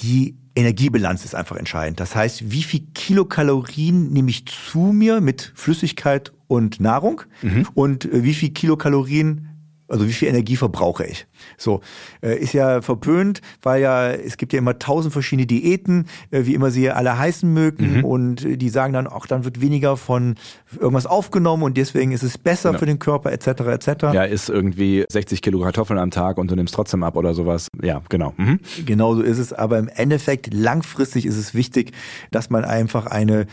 [0.00, 2.00] Die Energiebilanz ist einfach entscheidend.
[2.00, 7.68] Das heißt, wie viel Kilokalorien nehme ich zu mir mit Flüssigkeit und Nahrung mhm.
[7.74, 9.49] und äh, wie viel Kilokalorien
[9.90, 11.26] also wie viel Energie verbrauche ich?
[11.58, 11.80] So
[12.22, 16.54] äh, ist ja verpönt, weil ja es gibt ja immer tausend verschiedene Diäten, äh, wie
[16.54, 18.04] immer sie alle heißen mögen, mhm.
[18.04, 20.36] und äh, die sagen dann auch, dann wird weniger von
[20.78, 22.78] irgendwas aufgenommen und deswegen ist es besser genau.
[22.78, 23.46] für den Körper etc.
[23.46, 23.88] etc.
[24.14, 27.68] Ja, ist irgendwie 60 Kilo Kartoffeln am Tag und du nimmst trotzdem ab oder sowas.
[27.82, 28.34] Ja, genau.
[28.36, 28.60] Mhm.
[28.86, 29.52] Genau so ist es.
[29.52, 31.92] Aber im Endeffekt langfristig ist es wichtig,
[32.30, 33.46] dass man einfach eine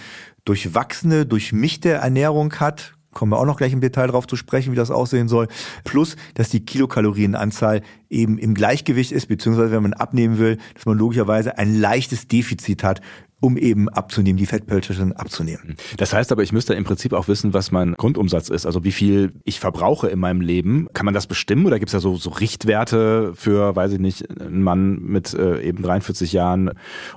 [0.45, 4.75] durchwachsene, durchmischte Ernährung hat, kommen wir auch noch gleich im Detail drauf zu sprechen, wie
[4.75, 5.47] das aussehen soll.
[5.83, 10.99] Plus, dass die Kilokalorienanzahl eben im Gleichgewicht ist, beziehungsweise wenn man abnehmen will, dass man
[10.99, 13.01] logischerweise ein leichtes Defizit hat
[13.39, 15.75] um eben abzunehmen, die Fettpölzerchen abzunehmen.
[15.97, 18.91] Das heißt aber, ich müsste im Prinzip auch wissen, was mein Grundumsatz ist, also wie
[18.91, 20.87] viel ich verbrauche in meinem Leben.
[20.93, 24.27] Kann man das bestimmen oder gibt es da so, so Richtwerte für, weiß ich nicht,
[24.41, 26.71] einen Mann mit äh, eben 43 Jahren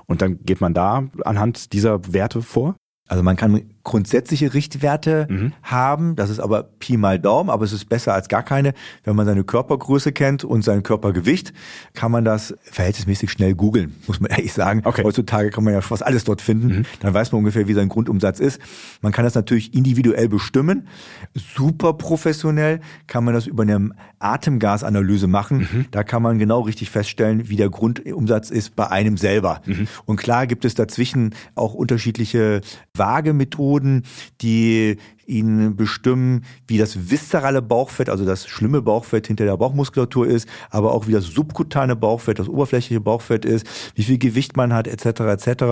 [0.05, 2.75] und dann geht man da anhand dieser Werte vor?
[3.07, 5.53] Also man kann grundsätzliche Richtwerte mhm.
[5.63, 6.15] haben.
[6.15, 8.73] Das ist aber Pi mal Daumen, aber es ist besser als gar keine.
[9.03, 11.53] Wenn man seine Körpergröße kennt und sein Körpergewicht,
[11.93, 14.81] kann man das verhältnismäßig schnell googeln, muss man ehrlich sagen.
[14.83, 15.03] Okay.
[15.03, 16.67] Heutzutage kann man ja fast alles dort finden.
[16.67, 16.85] Mhm.
[16.99, 18.59] Dann weiß man ungefähr, wie sein Grundumsatz ist.
[19.01, 20.87] Man kann das natürlich individuell bestimmen.
[21.33, 25.67] Super professionell kann man das über eine Atemgasanalyse machen.
[25.71, 25.85] Mhm.
[25.91, 29.61] Da kann man genau richtig feststellen, wie der Grundumsatz ist bei einem selber.
[29.65, 29.87] Mhm.
[30.05, 32.61] Und klar gibt es dazwischen auch unterschiedliche
[32.95, 34.03] Waagemethoden Methoden,
[34.41, 40.47] die ihnen bestimmen, wie das viszerale Bauchfett, also das schlimme Bauchfett hinter der Bauchmuskulatur ist,
[40.69, 44.87] aber auch wie das subkutane Bauchfett, das oberflächliche Bauchfett ist, wie viel Gewicht man hat,
[44.87, 45.21] etc.
[45.21, 45.63] etc.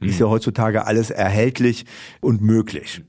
[0.00, 0.08] Mhm.
[0.08, 1.84] Ist ja heutzutage alles erhältlich
[2.20, 3.02] und möglich.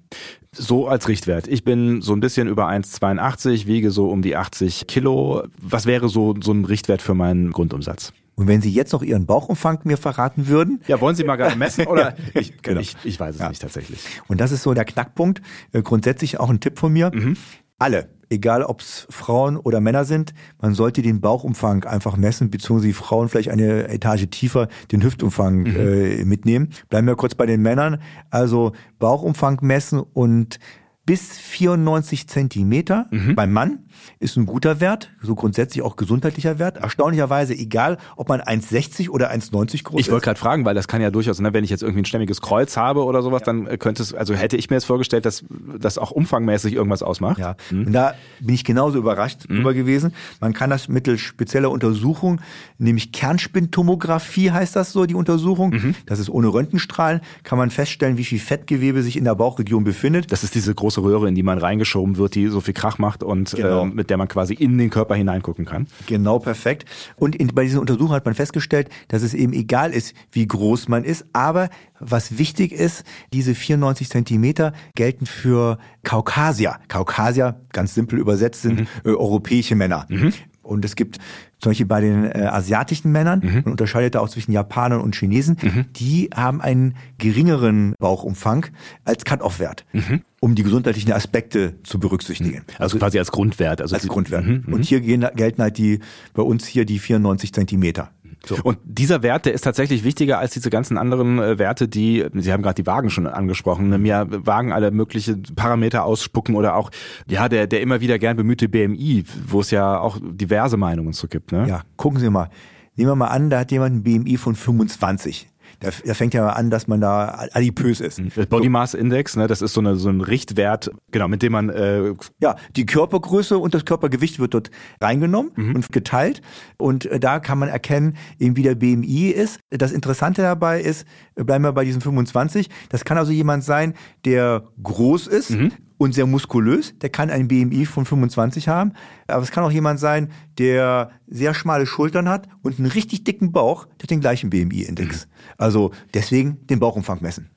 [0.51, 1.47] So als Richtwert.
[1.47, 5.43] Ich bin so ein bisschen über 1,82, wiege so um die 80 Kilo.
[5.61, 8.13] Was wäre so, so ein Richtwert für meinen Grundumsatz?
[8.35, 10.81] Und wenn Sie jetzt noch Ihren Bauchumfang mir verraten würden.
[10.87, 11.87] Ja, wollen Sie mal gerade messen?
[11.87, 12.15] Oder?
[12.33, 12.81] ich, genau.
[12.81, 13.49] ich, ich weiß es ja.
[13.49, 14.05] nicht tatsächlich.
[14.27, 15.41] Und das ist so der Knackpunkt.
[15.71, 17.11] Äh, grundsätzlich auch ein Tipp von mir.
[17.13, 17.37] Mhm.
[17.77, 22.87] Alle, egal ob es Frauen oder Männer sind, man sollte den Bauchumfang einfach messen, beziehungsweise
[22.87, 25.75] die Frauen vielleicht eine Etage tiefer den Hüftumfang mhm.
[25.75, 26.69] äh, mitnehmen.
[26.89, 28.01] Bleiben wir kurz bei den Männern.
[28.29, 30.59] Also Bauchumfang messen und
[31.05, 33.35] bis 94 Zentimeter mhm.
[33.35, 33.79] beim Mann
[34.19, 36.77] ist ein guter Wert, so grundsätzlich auch gesundheitlicher Wert.
[36.77, 40.07] Erstaunlicherweise egal, ob man 1,60 oder 1,90 groß ist.
[40.07, 42.05] Ich wollte gerade fragen, weil das kann ja durchaus, ne, wenn ich jetzt irgendwie ein
[42.05, 43.45] stämmiges Kreuz habe oder sowas, ja.
[43.45, 45.45] dann könnte es, also hätte ich mir jetzt vorgestellt, dass
[45.79, 47.37] das auch umfangmäßig irgendwas ausmacht.
[47.37, 47.87] Ja, mhm.
[47.87, 49.57] und da bin ich genauso überrascht mhm.
[49.57, 50.13] drüber gewesen.
[50.39, 52.41] Man kann das mittels spezieller Untersuchung,
[52.77, 55.71] nämlich Kernspintomographie heißt das so, die Untersuchung.
[55.71, 55.95] Mhm.
[56.05, 60.31] Das ist ohne Röntgenstrahlen, kann man feststellen, wie viel Fettgewebe sich in der Bauchregion befindet.
[60.31, 63.23] Das ist diese große Röhre, in die man reingeschoben wird, die so viel Krach macht
[63.23, 63.83] und genau.
[63.83, 65.87] ähm, mit der man quasi in den Körper hineingucken kann.
[66.07, 66.85] Genau, perfekt.
[67.15, 70.87] Und in, bei diesen Untersuchungen hat man festgestellt, dass es eben egal ist, wie groß
[70.87, 73.03] man ist, aber was wichtig ist,
[73.33, 76.77] diese 94 Zentimeter gelten für Kaukasier.
[76.87, 78.87] Kaukasier, ganz simpel übersetzt, sind mhm.
[79.03, 80.05] äh, europäische Männer.
[80.09, 80.33] Mhm.
[80.65, 81.17] Und es gibt
[81.59, 83.61] zum Beispiel bei den äh, asiatischen Männern, mhm.
[83.63, 85.85] man unterscheidet da auch zwischen Japanern und Chinesen, mhm.
[85.93, 88.67] die haben einen geringeren Bauchumfang
[89.03, 89.85] als Cut-Off-Wert.
[89.93, 92.65] Mhm um die gesundheitlichen Aspekte zu berücksichtigen.
[92.73, 93.81] Also, also quasi als Grundwert.
[93.81, 94.45] Also als Grundwert.
[94.45, 96.01] Mhm, und hier gehen, gelten halt die,
[96.35, 98.11] bei uns hier die 94 Zentimeter.
[98.45, 98.57] So.
[98.63, 102.53] Und dieser Wert, der ist tatsächlich wichtiger als diese ganzen anderen äh, Werte, die, Sie
[102.53, 106.91] haben gerade die Wagen schon angesprochen, ne, mir Wagen alle mögliche Parameter ausspucken oder auch,
[107.27, 111.27] ja, der, der immer wieder gern bemühte BMI, wo es ja auch diverse Meinungen zu
[111.27, 111.51] gibt.
[111.51, 111.67] Ne?
[111.67, 112.49] Ja, gucken Sie mal.
[112.95, 116.47] Nehmen wir mal an, da hat jemand ein BMI von 25 da, da fängt ja
[116.49, 118.19] an, dass man da adipös ist.
[118.19, 118.31] Mhm.
[118.49, 121.69] Body Mass Index, ne, das ist so, eine, so ein Richtwert, genau, mit dem man
[121.69, 125.75] äh ja die Körpergröße und das Körpergewicht wird dort reingenommen mhm.
[125.75, 126.41] und geteilt
[126.77, 129.59] und äh, da kann man erkennen, eben wie der BMI ist.
[129.69, 132.69] Das Interessante dabei ist, bleiben wir bei diesen 25.
[132.89, 137.47] Das kann also jemand sein, der groß ist, mhm und sehr muskulös, der kann ein
[137.47, 138.91] BMI von 25 haben.
[139.27, 143.51] Aber es kann auch jemand sein, der sehr schmale Schultern hat und einen richtig dicken
[143.51, 145.25] Bauch, der hat den gleichen BMI-Index.
[145.25, 145.29] Mhm.
[145.57, 147.49] Also deswegen den Bauchumfang messen.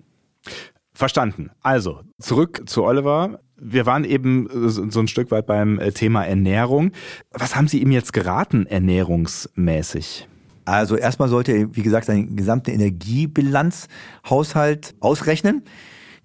[0.92, 1.50] Verstanden.
[1.62, 3.40] Also, zurück zu Oliver.
[3.56, 6.90] Wir waren eben so ein Stück weit beim äh, Thema Ernährung.
[7.32, 10.28] Was haben Sie ihm jetzt geraten, ernährungsmäßig?
[10.64, 15.62] Also erstmal sollte er, wie gesagt, seinen gesamten Energiebilanzhaushalt ausrechnen.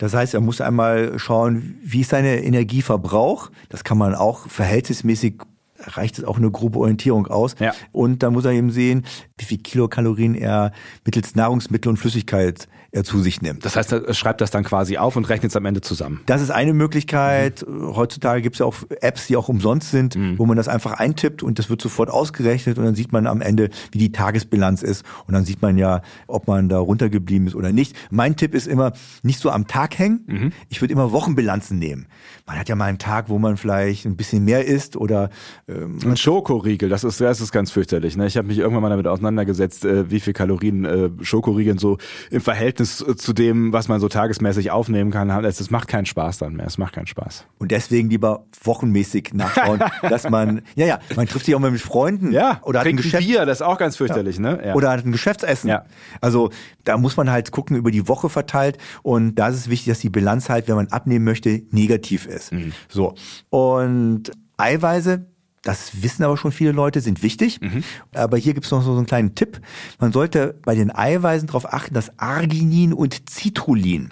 [0.03, 3.49] Das heißt, er muss einmal schauen, wie ist seine Energieverbrauch.
[3.69, 5.35] Das kann man auch verhältnismäßig
[5.79, 7.55] reicht es auch eine grobe Orientierung aus.
[7.59, 7.73] Ja.
[7.93, 9.05] Und dann muss er eben sehen,
[9.37, 10.73] wie viel Kilokalorien er
[11.05, 13.65] mittels Nahrungsmittel und Flüssigkeit er zu sich nimmt.
[13.65, 16.21] Das heißt, er schreibt das dann quasi auf und rechnet es am Ende zusammen.
[16.27, 17.65] Das ist eine Möglichkeit.
[17.67, 17.95] Mhm.
[17.95, 20.37] Heutzutage gibt es ja auch Apps, die auch umsonst sind, mhm.
[20.37, 23.41] wo man das einfach eintippt und das wird sofort ausgerechnet und dann sieht man am
[23.41, 27.55] Ende, wie die Tagesbilanz ist und dann sieht man ja, ob man da runtergeblieben ist
[27.55, 27.95] oder nicht.
[28.11, 30.23] Mein Tipp ist immer, nicht so am Tag hängen.
[30.27, 30.51] Mhm.
[30.69, 32.05] Ich würde immer Wochenbilanzen nehmen.
[32.45, 35.29] Man hat ja mal einen Tag, wo man vielleicht ein bisschen mehr isst oder
[35.67, 38.17] Ähm, ein Schokoriegel, das ist, das ist ganz fürchterlich.
[38.17, 38.27] Ne?
[38.27, 41.97] Ich habe mich irgendwann mal damit auseinandergesetzt, äh, wie viel Kalorien äh, Schokoriegeln so
[42.29, 45.29] im Verhältnis äh, zu dem, was man so tagesmäßig aufnehmen kann.
[45.45, 46.67] Es macht keinen Spaß dann mehr.
[46.67, 47.45] Es macht keinen Spaß.
[47.59, 51.81] Und deswegen lieber wochenmäßig nachschauen, dass man, ja, ja, man trifft sich auch mal mit
[51.81, 52.31] Freunden.
[52.31, 54.41] Ja, oder hat ein Geschäft, Bier, das ist auch ganz fürchterlich, ja.
[54.41, 54.61] ne?
[54.65, 54.73] Ja.
[54.75, 55.69] Oder hat ein Geschäftsessen.
[55.69, 55.85] Ja.
[56.21, 56.49] Also
[56.83, 59.99] da muss man halt gucken über die Woche verteilt und da ist es wichtig, dass
[59.99, 62.51] die Bilanz halt, wenn man abnehmen möchte, negativ ist.
[62.51, 62.73] Mhm.
[62.89, 63.15] So.
[63.49, 65.25] Und Eiweiße,
[65.63, 67.59] das wissen aber schon viele Leute, sind wichtig.
[67.61, 67.83] Mhm.
[68.13, 69.61] Aber hier gibt es noch so einen kleinen Tipp.
[69.99, 74.09] Man sollte bei den Eiweißen darauf achten, dass Arginin und Citrullin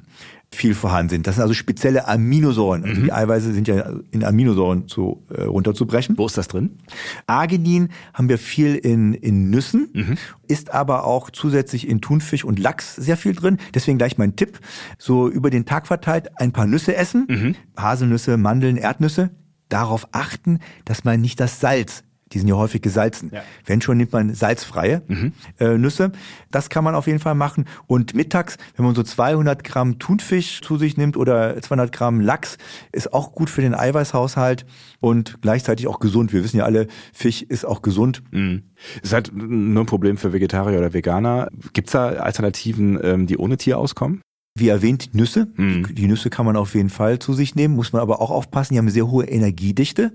[0.53, 1.27] viel vorhanden sind.
[1.27, 2.83] Das sind also spezielle Aminosäuren.
[2.83, 3.05] Also mhm.
[3.05, 6.17] die Eiweiße sind ja in Aminosäuren zu, äh, runterzubrechen.
[6.17, 6.77] Wo ist das drin?
[7.25, 10.17] Arginin haben wir viel in, in Nüssen, mhm.
[10.47, 13.59] ist aber auch zusätzlich in Thunfisch und Lachs sehr viel drin.
[13.73, 14.59] Deswegen gleich mein Tipp.
[14.97, 17.27] So über den Tag verteilt ein paar Nüsse essen.
[17.29, 17.55] Mhm.
[17.77, 19.31] Haselnüsse, Mandeln, Erdnüsse
[19.71, 22.03] darauf achten, dass man nicht das Salz
[22.33, 23.31] die sind ja häufig gesalzen.
[23.33, 23.43] Ja.
[23.65, 25.33] Wenn schon, nimmt man salzfreie mhm.
[25.59, 26.11] äh, Nüsse.
[26.49, 27.65] Das kann man auf jeden Fall machen.
[27.87, 32.57] Und mittags, wenn man so 200 Gramm Thunfisch zu sich nimmt oder 200 Gramm Lachs,
[32.91, 34.65] ist auch gut für den Eiweißhaushalt
[34.99, 36.33] und gleichzeitig auch gesund.
[36.33, 38.23] Wir wissen ja alle, Fisch ist auch gesund.
[38.31, 38.63] Mhm.
[39.01, 41.49] Ist halt nur ein Problem für Vegetarier oder Veganer.
[41.73, 44.21] Gibt es da Alternativen, ähm, die ohne Tier auskommen?
[44.53, 45.47] Wie erwähnt, Nüsse.
[45.55, 45.95] Mhm.
[45.95, 48.73] Die Nüsse kann man auf jeden Fall zu sich nehmen, muss man aber auch aufpassen,
[48.73, 50.11] die haben eine sehr hohe Energiedichte,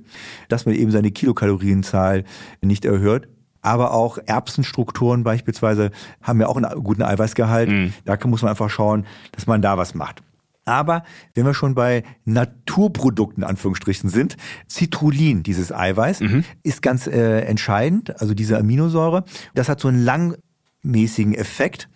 [0.49, 2.25] dass man eben seine Kilokalorienzahl
[2.61, 3.29] nicht erhöht.
[3.62, 5.90] Aber auch Erbsenstrukturen beispielsweise
[6.22, 7.68] haben ja auch einen guten Eiweißgehalt.
[7.68, 7.92] Mhm.
[8.05, 10.22] Da muss man einfach schauen, dass man da was macht.
[10.66, 14.37] Aber wenn wir schon bei Naturprodukten Anführungsstrichen sind,
[14.68, 16.44] Citrullin, dieses Eiweiß, mhm.
[16.62, 19.25] ist ganz äh, entscheidend, also diese Aminosäure.
[19.55, 21.88] Das hat so einen langmäßigen Effekt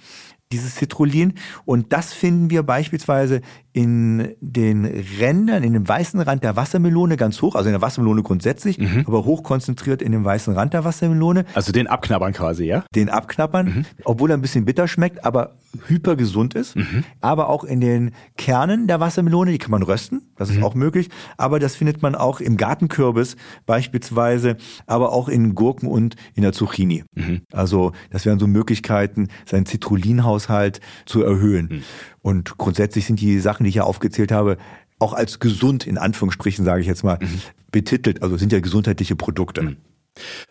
[0.52, 1.34] dieses Citrullin.
[1.64, 3.40] Und das finden wir beispielsweise
[3.72, 4.84] in den
[5.18, 9.04] Rändern, in dem weißen Rand der Wassermelone ganz hoch, also in der Wassermelone grundsätzlich, mhm.
[9.06, 11.44] aber hoch konzentriert in dem weißen Rand der Wassermelone.
[11.54, 12.84] Also den abknabbern quasi, ja?
[12.94, 13.86] Den abknabbern, mhm.
[14.04, 15.54] obwohl er ein bisschen bitter schmeckt, aber
[15.86, 16.76] hypergesund ist.
[16.76, 17.04] Mhm.
[17.20, 20.64] Aber auch in den Kernen der Wassermelone, die kann man rösten, das ist mhm.
[20.64, 21.08] auch möglich.
[21.36, 24.56] Aber das findet man auch im Gartenkürbis beispielsweise,
[24.86, 27.04] aber auch in Gurken und in der Zucchini.
[27.14, 27.42] Mhm.
[27.52, 31.84] Also das wären so Möglichkeiten, seinen Citrullin-Haushalt zu erhöhen.
[32.22, 34.58] Und grundsätzlich sind die Sachen, die ich ja aufgezählt habe,
[34.98, 37.40] auch als gesund, in Anführungsstrichen sage ich jetzt mal, mhm.
[37.70, 38.22] betitelt.
[38.22, 39.62] Also sind ja gesundheitliche Produkte.
[39.62, 39.76] Mhm.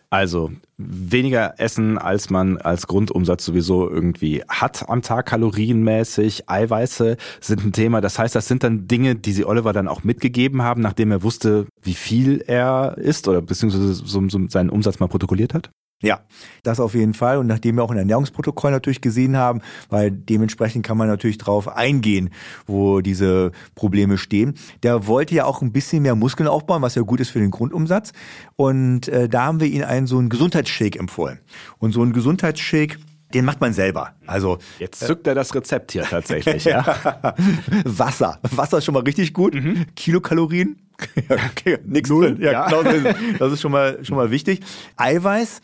[0.08, 6.48] Also weniger essen, als man als Grundumsatz sowieso irgendwie hat am Tag, kalorienmäßig.
[6.48, 8.00] Eiweiße sind ein Thema.
[8.00, 11.22] Das heißt, das sind dann Dinge, die sie Oliver dann auch mitgegeben haben, nachdem er
[11.22, 15.70] wusste, wie viel er isst oder beziehungsweise so, so seinen Umsatz mal protokolliert hat?
[16.02, 16.20] Ja,
[16.62, 17.36] das auf jeden Fall.
[17.36, 19.60] Und nachdem wir auch ein Ernährungsprotokoll natürlich gesehen haben,
[19.90, 22.30] weil dementsprechend kann man natürlich drauf eingehen,
[22.66, 24.54] wo diese Probleme stehen.
[24.82, 27.50] Der wollte ja auch ein bisschen mehr Muskeln aufbauen, was ja gut ist für den
[27.50, 28.12] Grundumsatz.
[28.56, 31.40] Und äh, da haben wir ihm einen so einen Gesundheitsshake empfohlen.
[31.78, 32.96] Und so ein Gesundheitsshake,
[33.34, 34.14] den macht man selber.
[34.26, 36.64] Also jetzt zückt er das Rezept hier tatsächlich.
[36.64, 36.84] ja.
[37.84, 39.54] Wasser, Wasser ist schon mal richtig gut.
[39.54, 39.84] Mhm.
[39.96, 40.76] Kilokalorien,
[41.28, 42.34] okay, nix Null.
[42.34, 42.42] Drin.
[42.42, 42.66] Ja, ja.
[42.68, 44.60] Genau, das ist schon mal schon mal wichtig.
[44.96, 45.60] Eiweiß.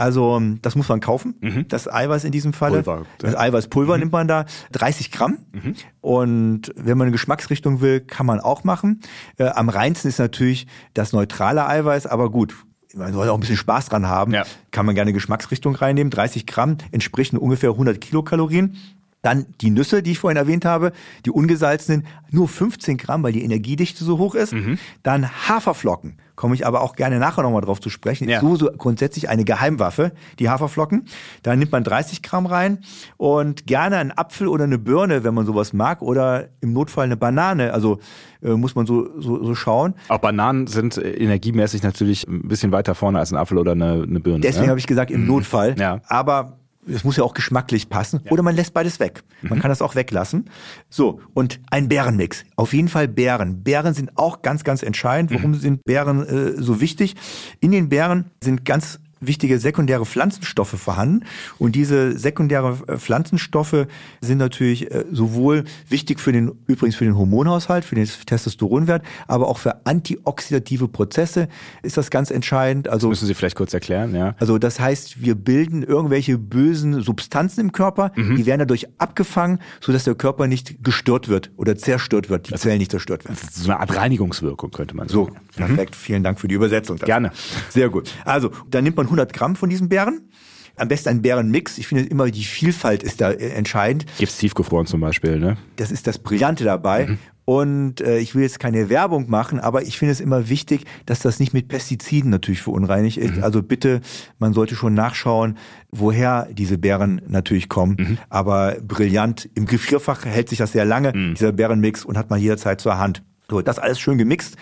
[0.00, 1.68] Also das muss man kaufen, mhm.
[1.68, 2.82] das Eiweiß in diesem Falle.
[2.82, 3.04] Pulver.
[3.18, 4.00] Das Eiweißpulver mhm.
[4.00, 5.40] nimmt man da, 30 Gramm.
[5.52, 5.74] Mhm.
[6.00, 9.02] Und wenn man eine Geschmacksrichtung will, kann man auch machen.
[9.36, 12.54] Äh, am reinsten ist natürlich das neutrale Eiweiß, aber gut,
[12.94, 14.44] man soll auch ein bisschen Spaß dran haben, ja.
[14.70, 16.10] kann man gerne Geschmacksrichtung reinnehmen.
[16.10, 18.78] 30 Gramm entsprechen ungefähr 100 Kilokalorien.
[19.22, 20.92] Dann die Nüsse, die ich vorhin erwähnt habe,
[21.26, 24.52] die ungesalzenen, nur 15 Gramm, weil die Energiedichte so hoch ist.
[24.52, 24.78] Mhm.
[25.02, 28.28] Dann Haferflocken, komme ich aber auch gerne nachher nochmal drauf zu sprechen.
[28.28, 28.36] Ja.
[28.36, 31.04] Ist so, so grundsätzlich eine Geheimwaffe, die Haferflocken.
[31.42, 32.78] Da nimmt man 30 Gramm rein
[33.18, 37.18] und gerne einen Apfel oder eine Birne, wenn man sowas mag, oder im Notfall eine
[37.18, 37.74] Banane.
[37.74, 37.98] Also
[38.42, 39.94] äh, muss man so, so, so schauen.
[40.08, 44.02] Auch Bananen sind äh, energiemäßig natürlich ein bisschen weiter vorne als ein Apfel oder eine,
[44.02, 44.40] eine Birne.
[44.40, 44.70] Deswegen ja?
[44.70, 45.26] habe ich gesagt, im mhm.
[45.26, 45.76] Notfall.
[45.78, 46.00] Ja.
[46.08, 48.20] Aber es muss ja auch geschmacklich passen.
[48.24, 48.32] Ja.
[48.32, 49.22] Oder man lässt beides weg.
[49.42, 49.62] Man mhm.
[49.62, 50.50] kann das auch weglassen.
[50.88, 52.44] So, und ein Bärenmix.
[52.56, 53.62] Auf jeden Fall Bären.
[53.62, 55.32] Bären sind auch ganz, ganz entscheidend.
[55.32, 55.58] Warum mhm.
[55.58, 57.16] sind Bären äh, so wichtig?
[57.60, 61.24] In den Bären sind ganz wichtige sekundäre Pflanzenstoffe vorhanden.
[61.58, 63.86] Und diese sekundäre äh, Pflanzenstoffe
[64.20, 69.48] sind natürlich äh, sowohl wichtig für den, übrigens für den Hormonhaushalt, für den Testosteronwert, aber
[69.48, 71.48] auch für antioxidative Prozesse
[71.82, 72.88] ist das ganz entscheidend.
[72.88, 74.34] Also, das müssen Sie vielleicht kurz erklären, ja.
[74.38, 78.36] Also das heißt, wir bilden irgendwelche bösen Substanzen im Körper, mhm.
[78.36, 82.62] die werden dadurch abgefangen, sodass der Körper nicht gestört wird oder zerstört wird, die also,
[82.62, 83.36] Zellen nicht zerstört werden.
[83.50, 85.26] So eine Art Reinigungswirkung könnte man sagen.
[85.26, 85.94] So, perfekt.
[85.94, 85.98] Mhm.
[85.98, 86.96] Vielen Dank für die Übersetzung.
[86.96, 87.06] Dazu.
[87.06, 87.32] Gerne.
[87.68, 88.12] Sehr gut.
[88.24, 90.30] Also, dann nimmt man 100 Gramm von diesen Beeren.
[90.76, 91.76] Am besten ein Bärenmix.
[91.78, 94.06] Ich finde immer, die Vielfalt ist da äh, entscheidend.
[94.18, 95.58] Gibt's tiefgefroren zum Beispiel, ne?
[95.76, 97.06] Das ist das Brillante dabei.
[97.06, 97.18] Mhm.
[97.44, 101.18] Und äh, ich will jetzt keine Werbung machen, aber ich finde es immer wichtig, dass
[101.18, 103.36] das nicht mit Pestiziden natürlich verunreinigt ist.
[103.36, 103.42] Mhm.
[103.42, 104.00] Also bitte,
[104.38, 105.58] man sollte schon nachschauen,
[105.90, 107.96] woher diese Beeren natürlich kommen.
[107.98, 108.18] Mhm.
[108.28, 109.50] Aber brillant.
[109.54, 111.34] Im Gefrierfach hält sich das sehr lange, mhm.
[111.34, 113.24] dieser Bärenmix, und hat man jederzeit zur Hand.
[113.50, 114.56] So, das alles schön gemixt.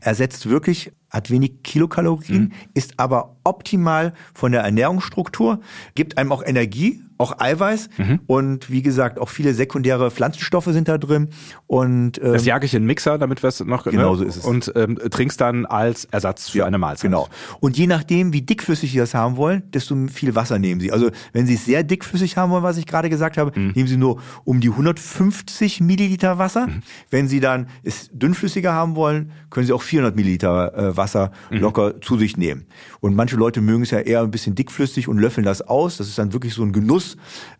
[0.00, 2.52] Ersetzt wirklich, hat wenig Kilokalorien, mhm.
[2.74, 5.60] ist aber optimal von der Ernährungsstruktur,
[5.94, 8.20] gibt einem auch Energie, auch Eiweiß mhm.
[8.26, 11.28] und wie gesagt auch viele sekundäre Pflanzenstoffe sind da drin
[11.66, 14.18] und ähm, das jag ich in den Mixer, damit wir es noch genau ne?
[14.18, 17.10] so ist es und ähm, trinkst dann als Ersatz für ja, eine Mahlzeit.
[17.10, 17.28] Genau.
[17.60, 20.92] Und je nachdem, wie dickflüssig Sie das haben wollen, desto viel Wasser nehmen Sie.
[20.92, 23.72] Also wenn Sie es sehr dickflüssig haben wollen, was ich gerade gesagt habe, mhm.
[23.74, 26.66] nehmen Sie nur um die 150 Milliliter Wasser.
[26.66, 26.82] Mhm.
[27.10, 31.58] Wenn Sie dann es dünnflüssiger haben wollen, können Sie auch 400 Milliliter äh, Wasser mhm.
[31.58, 32.66] locker zu sich nehmen.
[33.00, 35.98] Und manche Leute mögen es ja eher ein bisschen dickflüssig und löffeln das aus.
[35.98, 37.03] Das ist dann wirklich so ein Genuss.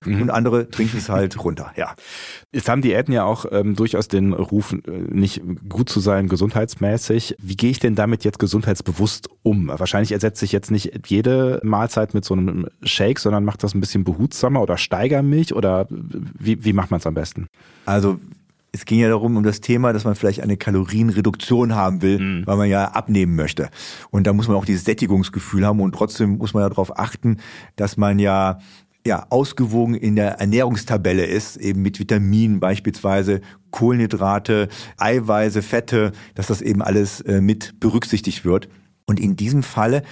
[0.05, 0.23] Mhm.
[0.23, 1.73] Und andere trinken es halt runter.
[1.77, 1.95] Ja.
[2.53, 7.37] Jetzt haben Diäten ja auch ähm, durchaus den Ruf, äh, nicht gut zu sein gesundheitsmäßig.
[7.41, 9.69] Wie gehe ich denn damit jetzt gesundheitsbewusst um?
[9.69, 13.81] Wahrscheinlich ersetze ich jetzt nicht jede Mahlzeit mit so einem Shake, sondern mache das ein
[13.81, 17.47] bisschen behutsamer oder steigere mich oder wie, wie macht man es am besten?
[17.87, 18.19] Also
[18.75, 22.47] es ging ja darum, um das Thema, dass man vielleicht eine Kalorienreduktion haben will, mhm.
[22.47, 23.71] weil man ja abnehmen möchte.
[24.11, 27.39] Und da muss man auch dieses Sättigungsgefühl haben und trotzdem muss man ja darauf achten,
[27.77, 28.59] dass man ja
[29.07, 36.63] ja, ausgewogen in der Ernährungstabelle ist, eben mit Vitaminen beispielsweise, Kohlenhydrate, Eiweiße, Fette, dass das
[36.63, 38.69] eben alles äh, mit berücksichtigt wird.
[39.07, 40.03] Und in diesem Falle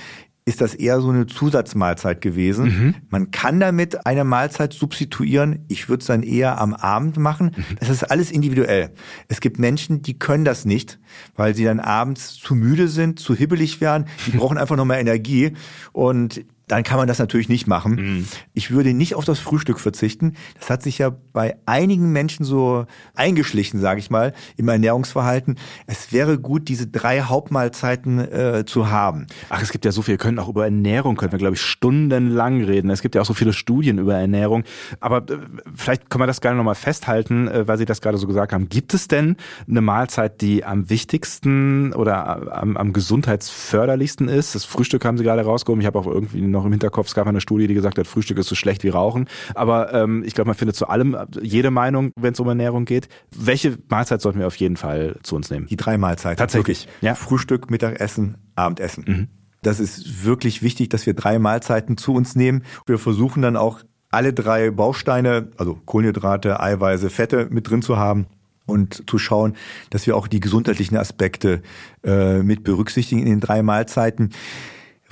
[0.44, 2.64] ist das eher so eine Zusatzmahlzeit gewesen.
[2.64, 2.94] Mhm.
[3.09, 5.64] Man kann damit eine Mahlzeit substituieren.
[5.68, 7.55] Ich würde es dann eher am Abend machen.
[7.57, 7.76] Mhm.
[7.78, 8.90] Das ist alles individuell.
[9.28, 10.98] Es gibt Menschen, die können das nicht,
[11.37, 14.07] weil sie dann abends zu müde sind, zu hibbelig werden.
[14.26, 15.52] Die brauchen einfach noch mehr Energie.
[15.92, 17.96] Und dann kann man das natürlich nicht machen.
[17.96, 18.28] Mhm.
[18.54, 20.37] Ich würde nicht auf das Frühstück verzichten.
[20.58, 25.58] Das hat sich ja bei einigen Menschen so eingeschlichen, sage ich mal, im Ernährungsverhalten.
[25.87, 29.26] Es wäre gut, diese drei Hauptmahlzeiten äh, zu haben.
[29.50, 30.12] Ach, es gibt ja so viel.
[30.12, 32.88] Wir können auch über Ernährung, können wir, glaube ich, stundenlang reden.
[32.88, 34.64] Es gibt ja auch so viele Studien über Ernährung.
[34.98, 35.37] Aber äh,
[35.74, 38.70] vielleicht können wir das gerne nochmal festhalten, äh, weil Sie das gerade so gesagt haben.
[38.70, 39.37] Gibt es denn
[39.68, 44.54] eine Mahlzeit, die am wichtigsten oder am, am gesundheitsförderlichsten ist?
[44.54, 45.82] Das Frühstück haben Sie gerade rausgehoben.
[45.82, 48.07] Ich habe auch irgendwie noch noch im Hinterkopf, es gab eine Studie, die gesagt hat,
[48.07, 49.29] Frühstück ist so schlecht wie Rauchen.
[49.55, 53.09] Aber ähm, ich glaube, man findet zu allem jede Meinung, wenn es um Ernährung geht.
[53.37, 55.66] Welche Mahlzeit sollten wir auf jeden Fall zu uns nehmen?
[55.66, 56.38] Die drei Mahlzeiten.
[56.38, 56.88] Tatsächlich.
[57.01, 57.14] Ja.
[57.14, 59.05] Frühstück, Mittagessen, Abendessen.
[59.07, 59.29] Mhm.
[59.62, 62.64] Das ist wirklich wichtig, dass wir drei Mahlzeiten zu uns nehmen.
[62.87, 68.27] Wir versuchen dann auch alle drei Bausteine, also Kohlenhydrate, Eiweiße, Fette mit drin zu haben
[68.66, 69.55] und zu schauen,
[69.90, 71.62] dass wir auch die gesundheitlichen Aspekte
[72.05, 74.31] äh, mit berücksichtigen in den drei Mahlzeiten.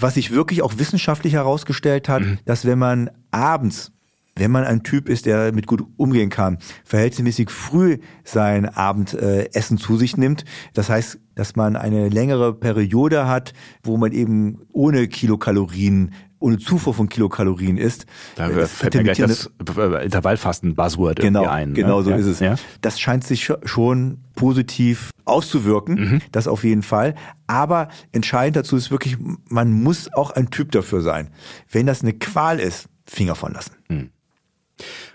[0.00, 2.38] Was sich wirklich auch wissenschaftlich herausgestellt hat, mhm.
[2.44, 3.92] dass wenn man abends
[4.36, 9.96] wenn man ein Typ ist, der mit gut umgehen kann, verhältnismäßig früh sein Abendessen zu
[9.96, 10.44] sich nimmt.
[10.72, 16.94] Das heißt, dass man eine längere Periode hat, wo man eben ohne Kilokalorien ohne Zufuhr
[16.94, 18.07] von Kilokalorien isst.
[18.35, 21.68] Da fällt mir gleich das Intervallfasten-Buzzword genau, ein.
[21.70, 21.74] Ne?
[21.74, 22.16] Genau, so ja?
[22.16, 22.40] ist es.
[22.40, 22.57] Ja?
[22.81, 26.20] Das scheint sich schon positiv auszuwirken, mhm.
[26.33, 27.14] das auf jeden Fall.
[27.46, 29.16] Aber entscheidend dazu ist wirklich,
[29.48, 31.31] man muss auch ein Typ dafür sein.
[31.70, 33.72] Wenn das eine Qual ist, Finger von lassen.
[33.88, 34.11] Mhm.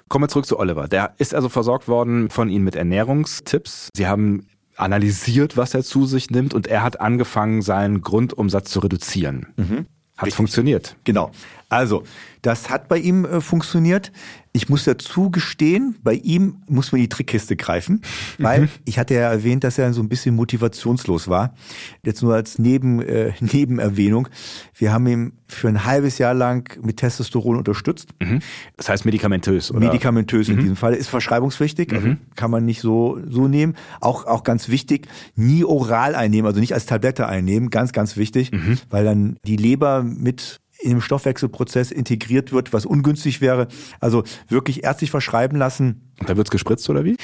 [0.07, 0.87] Kommen wir zurück zu Oliver.
[0.87, 3.89] Der ist also versorgt worden von Ihnen mit Ernährungstipps.
[3.95, 4.45] Sie haben
[4.77, 9.47] analysiert, was er zu sich nimmt und er hat angefangen, seinen Grundumsatz zu reduzieren.
[9.55, 9.85] Mhm.
[10.17, 10.95] Hat funktioniert.
[11.03, 11.31] Genau.
[11.69, 12.03] Also,
[12.41, 14.11] das hat bei ihm äh, funktioniert.
[14.55, 18.01] Ich muss dazu gestehen, bei ihm muss man die Trickkiste greifen,
[18.39, 18.69] weil mhm.
[18.85, 21.53] ich hatte ja erwähnt, dass er so ein bisschen motivationslos war.
[22.05, 24.29] Jetzt nur als Neben, äh, Nebenerwähnung.
[24.73, 28.13] Wir haben ihn für ein halbes Jahr lang mit Testosteron unterstützt.
[28.21, 28.39] Mhm.
[28.77, 29.81] Das heißt medikamentös, oder?
[29.81, 30.53] Medikamentös mhm.
[30.53, 30.93] in diesem Fall.
[30.93, 32.17] Ist verschreibungspflichtig, also mhm.
[32.37, 33.75] kann man nicht so, so nehmen.
[33.99, 37.71] Auch, auch ganz wichtig, nie oral einnehmen, also nicht als Tablette einnehmen.
[37.71, 38.77] Ganz, ganz wichtig, mhm.
[38.89, 43.67] weil dann die Leber mit in dem Stoffwechselprozess integriert wird, was ungünstig wäre.
[43.99, 46.11] Also wirklich ärztlich verschreiben lassen.
[46.19, 47.17] Und da wird's gespritzt oder wie?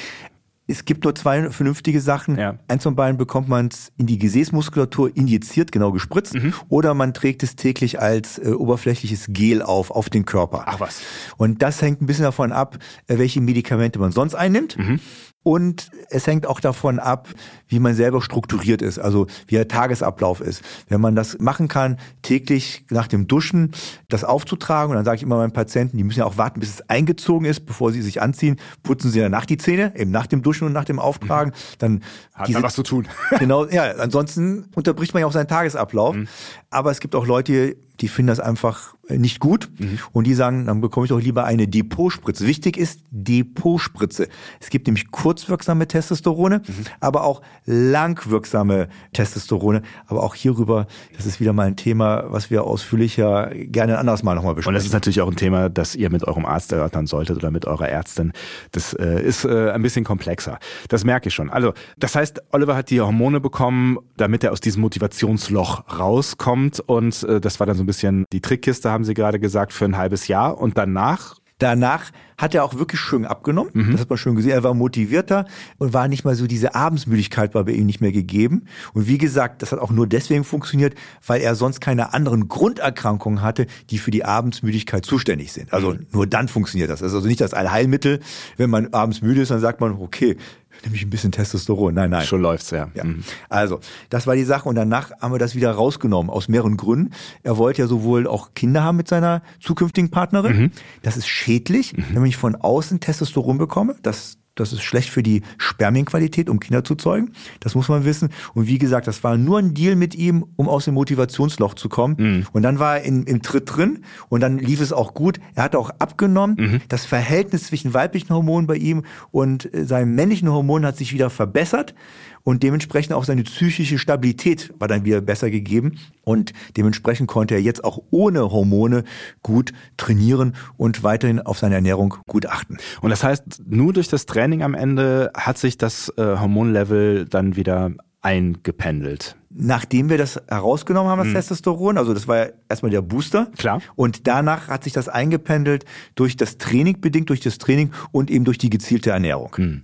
[0.68, 2.38] Es gibt nur zwei vernünftige Sachen.
[2.38, 2.58] Ja.
[2.68, 6.54] Eins von beiden bekommt man es in die Gesäßmuskulatur injiziert, genau gespritzt, mhm.
[6.70, 10.64] oder man trägt es täglich als äh, oberflächliches Gel auf, auf den Körper.
[10.68, 11.02] Ach was.
[11.38, 14.78] Und das hängt ein bisschen davon ab, äh, welche Medikamente man sonst einnimmt.
[14.78, 15.00] Mhm.
[15.44, 17.28] Und es hängt auch davon ab,
[17.68, 20.62] wie man selber strukturiert ist, also wie der Tagesablauf ist.
[20.88, 23.72] Wenn man das machen kann, täglich nach dem Duschen
[24.08, 26.70] das aufzutragen, und dann sage ich immer meinen Patienten, die müssen ja auch warten, bis
[26.70, 30.44] es eingezogen ist, bevor sie sich anziehen, putzen sie danach die Zähne, eben nach dem
[30.44, 31.54] Duschen und nach dem Auftragen.
[31.80, 32.04] Dann
[32.36, 33.08] hat diese, man was zu tun.
[33.40, 36.16] genau, ja, ansonsten unterbricht man ja auch seinen Tagesablauf.
[36.16, 36.28] Mhm.
[36.70, 40.00] Aber es gibt auch Leute, die finden das einfach nicht gut mhm.
[40.12, 42.48] und die sagen, dann bekomme ich doch lieber eine Depotspritze.
[42.48, 44.28] Wichtig ist Depotspritze.
[44.60, 46.74] Es gibt nämlich kurzwirksame Testosterone, mhm.
[47.00, 49.82] aber auch langwirksame Testosterone.
[50.08, 54.24] Aber auch hierüber, das ist wieder mal ein Thema, was wir ausführlicher gerne ein anderes
[54.24, 54.76] Mal nochmal besprechen.
[54.76, 57.52] Und das ist natürlich auch ein Thema, das ihr mit eurem Arzt erörtern solltet oder
[57.52, 58.34] mit eurer Ärztin.
[58.72, 60.60] Das äh, ist äh, ein bisschen komplexer.
[60.90, 61.50] Das merke ich schon.
[61.50, 66.80] Also, das heißt, Oliver hat die Hormone bekommen, damit er aus diesem Motivationsloch rauskommt.
[66.80, 69.86] Und äh, das war dann so ein bisschen die Trickkiste, haben Sie gerade gesagt, für
[69.86, 70.58] ein halbes Jahr.
[70.58, 73.70] Und danach Danach hat er auch wirklich schön abgenommen.
[73.76, 73.92] Mhm.
[73.92, 74.50] Das hat man schön gesehen.
[74.50, 75.46] Er war motivierter
[75.78, 78.66] und war nicht mal so diese Abendsmüdigkeit war bei ihm nicht mehr gegeben.
[78.94, 80.96] Und wie gesagt, das hat auch nur deswegen funktioniert,
[81.28, 85.72] weil er sonst keine anderen Grunderkrankungen hatte, die für die Abendsmüdigkeit zuständig sind.
[85.72, 86.08] Also mhm.
[86.12, 87.02] nur dann funktioniert das.
[87.02, 88.22] Das ist also nicht das Allheilmittel.
[88.58, 90.38] Wenn man abends müde ist, dann sagt man, okay,
[90.84, 91.94] nämlich ein bisschen Testosteron.
[91.94, 92.26] Nein, nein.
[92.26, 92.90] Schon läuft's, ja.
[92.94, 93.04] ja.
[93.04, 93.24] Mhm.
[93.50, 93.80] Also,
[94.10, 94.68] das war die Sache.
[94.68, 97.14] Und danach haben wir das wieder rausgenommen, aus mehreren Gründen.
[97.44, 100.58] Er wollte ja sowohl auch Kinder haben mit seiner zukünftigen Partnerin.
[100.58, 100.72] Mhm.
[101.02, 102.06] Das ist schädlich, mhm.
[102.14, 103.96] wenn ich von außen Testosteron bekomme.
[104.02, 107.32] Das das ist schlecht für die Spermienqualität, um Kinder zu zeugen.
[107.62, 108.30] Das muss man wissen.
[108.54, 111.90] Und wie gesagt, das war nur ein Deal mit ihm, um aus dem Motivationsloch zu
[111.90, 112.16] kommen.
[112.18, 112.48] Mhm.
[112.52, 115.40] Und dann war er in, im Tritt drin und dann lief es auch gut.
[115.56, 116.58] Er hat auch abgenommen.
[116.60, 116.82] Mhm.
[116.90, 121.96] Das Verhältnis zwischen weiblichen Hormonen bei ihm und seinem männlichen Hormon hat sich wieder verbessert
[122.44, 127.62] und dementsprechend auch seine psychische Stabilität war dann wieder besser gegeben und dementsprechend konnte er
[127.62, 129.04] jetzt auch ohne Hormone
[129.44, 132.78] gut trainieren und weiterhin auf seine Ernährung gut achten.
[133.02, 137.56] Und das heißt, nur durch das Training am Ende hat sich das äh, Hormonlevel dann
[137.56, 139.36] wieder eingependelt.
[139.50, 141.34] Nachdem wir das herausgenommen haben, das mhm.
[141.34, 143.48] Testosteron, also das war ja erstmal der Booster.
[143.58, 143.82] Klar.
[143.96, 145.86] Und danach hat sich das eingependelt
[146.16, 149.54] durch das Training, bedingt durch das Training und eben durch die gezielte Ernährung.
[149.58, 149.84] Mhm.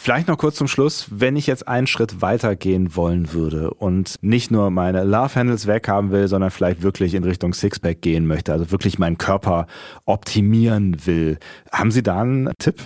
[0.00, 4.14] Vielleicht noch kurz zum Schluss, wenn ich jetzt einen Schritt weiter gehen wollen würde und
[4.20, 8.52] nicht nur meine Love Handles weghaben will, sondern vielleicht wirklich in Richtung Sixpack gehen möchte,
[8.52, 9.66] also wirklich meinen Körper
[10.04, 11.38] optimieren will.
[11.72, 12.76] Haben Sie da einen Tipp?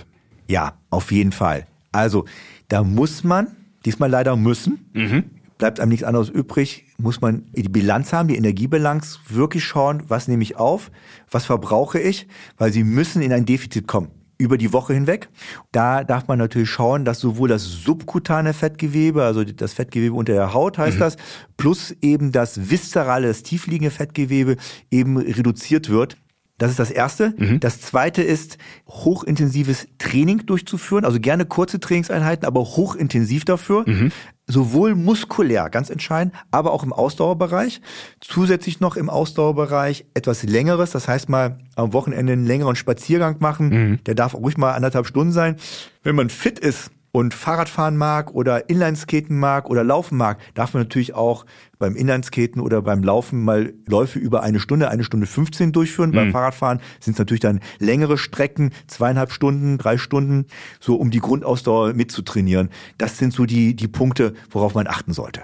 [0.47, 1.67] Ja, auf jeden Fall.
[1.91, 2.25] Also,
[2.67, 3.47] da muss man,
[3.85, 5.25] diesmal leider müssen, mhm.
[5.59, 10.27] bleibt einem nichts anderes übrig, muss man die Bilanz haben, die Energiebilanz, wirklich schauen, was
[10.27, 10.89] nehme ich auf,
[11.29, 15.29] was verbrauche ich, weil Sie müssen in ein Defizit kommen über die Woche hinweg.
[15.71, 20.53] Da darf man natürlich schauen, dass sowohl das subkutane Fettgewebe, also das Fettgewebe unter der
[20.53, 21.01] Haut heißt mhm.
[21.01, 21.17] das,
[21.57, 24.57] plus eben das viszerale, das tiefliegende Fettgewebe
[24.91, 26.17] eben reduziert wird.
[26.57, 27.33] Das ist das Erste.
[27.37, 27.59] Mhm.
[27.59, 33.83] Das Zweite ist, hochintensives Training durchzuführen, also gerne kurze Trainingseinheiten, aber hochintensiv dafür.
[33.87, 34.11] Mhm
[34.45, 37.81] sowohl muskulär, ganz entscheidend, aber auch im Ausdauerbereich.
[38.19, 43.69] Zusätzlich noch im Ausdauerbereich etwas längeres, das heißt mal am Wochenende einen längeren Spaziergang machen.
[43.69, 44.03] Mhm.
[44.03, 45.55] Der darf ruhig mal anderthalb Stunden sein.
[46.03, 50.81] Wenn man fit ist, und Fahrradfahren mag oder Inlineskaten mag oder Laufen mag, darf man
[50.81, 51.45] natürlich auch
[51.77, 56.09] beim Inlineskaten oder beim Laufen mal Läufe über eine Stunde, eine Stunde 15 durchführen.
[56.09, 56.15] Mhm.
[56.15, 60.47] Beim Fahrradfahren sind es natürlich dann längere Strecken, zweieinhalb Stunden, drei Stunden,
[60.79, 62.69] so um die Grundausdauer mitzutrainieren.
[62.97, 65.43] Das sind so die, die Punkte, worauf man achten sollte.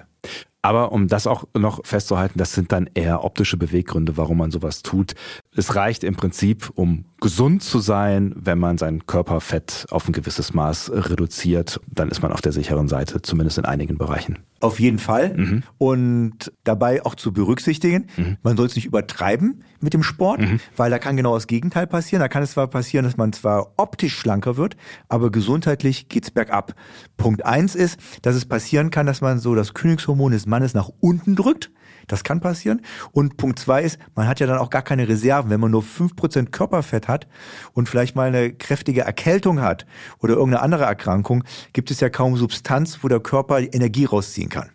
[0.63, 4.81] Aber um das auch noch festzuhalten, das sind dann eher optische Beweggründe, warum man sowas
[4.81, 5.13] tut.
[5.55, 10.53] Es reicht im Prinzip, um gesund zu sein, wenn man sein Körperfett auf ein gewisses
[10.53, 14.39] Maß reduziert, dann ist man auf der sicheren Seite, zumindest in einigen Bereichen.
[14.61, 15.35] Auf jeden Fall.
[15.37, 15.63] Mhm.
[15.77, 18.37] Und dabei auch zu berücksichtigen, mhm.
[18.43, 20.59] man soll es nicht übertreiben mit dem Sport, mhm.
[20.75, 22.19] weil da kann genau das Gegenteil passieren.
[22.19, 24.75] Da kann es zwar passieren, dass man zwar optisch schlanker wird,
[25.07, 26.75] aber gesundheitlich geht's bergab.
[27.15, 30.89] Punkt eins ist, dass es passieren kann, dass man so das Königshormon des Mannes nach
[30.99, 31.71] unten drückt.
[32.09, 32.81] Das kann passieren.
[33.11, 35.49] Und Punkt zwei ist, man hat ja dann auch gar keine Reserven.
[35.49, 37.27] Wenn man nur fünf Prozent Körperfett hat
[37.73, 39.85] und vielleicht mal eine kräftige Erkältung hat
[40.19, 44.69] oder irgendeine andere Erkrankung, gibt es ja kaum Substanz, wo der Körper Energie rausziehen kann.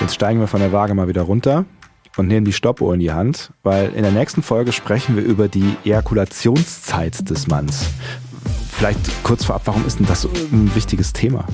[0.00, 1.64] Jetzt steigen wir von der Waage mal wieder runter
[2.16, 5.48] und nehmen die Stoppuhr in die Hand, weil in der nächsten Folge sprechen wir über
[5.48, 7.86] die Ejakulationszeit des Manns.
[8.70, 11.46] Vielleicht kurz vorab, warum ist denn das so ein wichtiges Thema?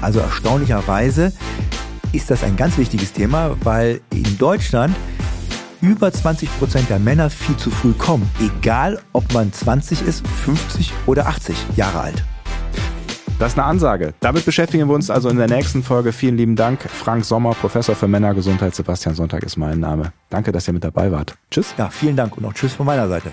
[0.00, 1.32] Also erstaunlicherweise
[2.12, 4.94] ist das ein ganz wichtiges Thema, weil in Deutschland
[5.80, 8.28] über 20 Prozent der Männer viel zu früh kommen.
[8.40, 12.24] Egal, ob man 20 ist, 50 oder 80 Jahre alt.
[13.38, 14.12] Das ist eine Ansage.
[14.20, 16.12] Damit beschäftigen wir uns also in der nächsten Folge.
[16.12, 16.82] Vielen lieben Dank.
[16.82, 18.74] Frank Sommer, Professor für Männergesundheit.
[18.74, 20.12] Sebastian Sonntag ist mein Name.
[20.28, 21.34] Danke, dass ihr mit dabei wart.
[21.50, 21.74] Tschüss.
[21.78, 23.32] Ja, vielen Dank und auch Tschüss von meiner Seite.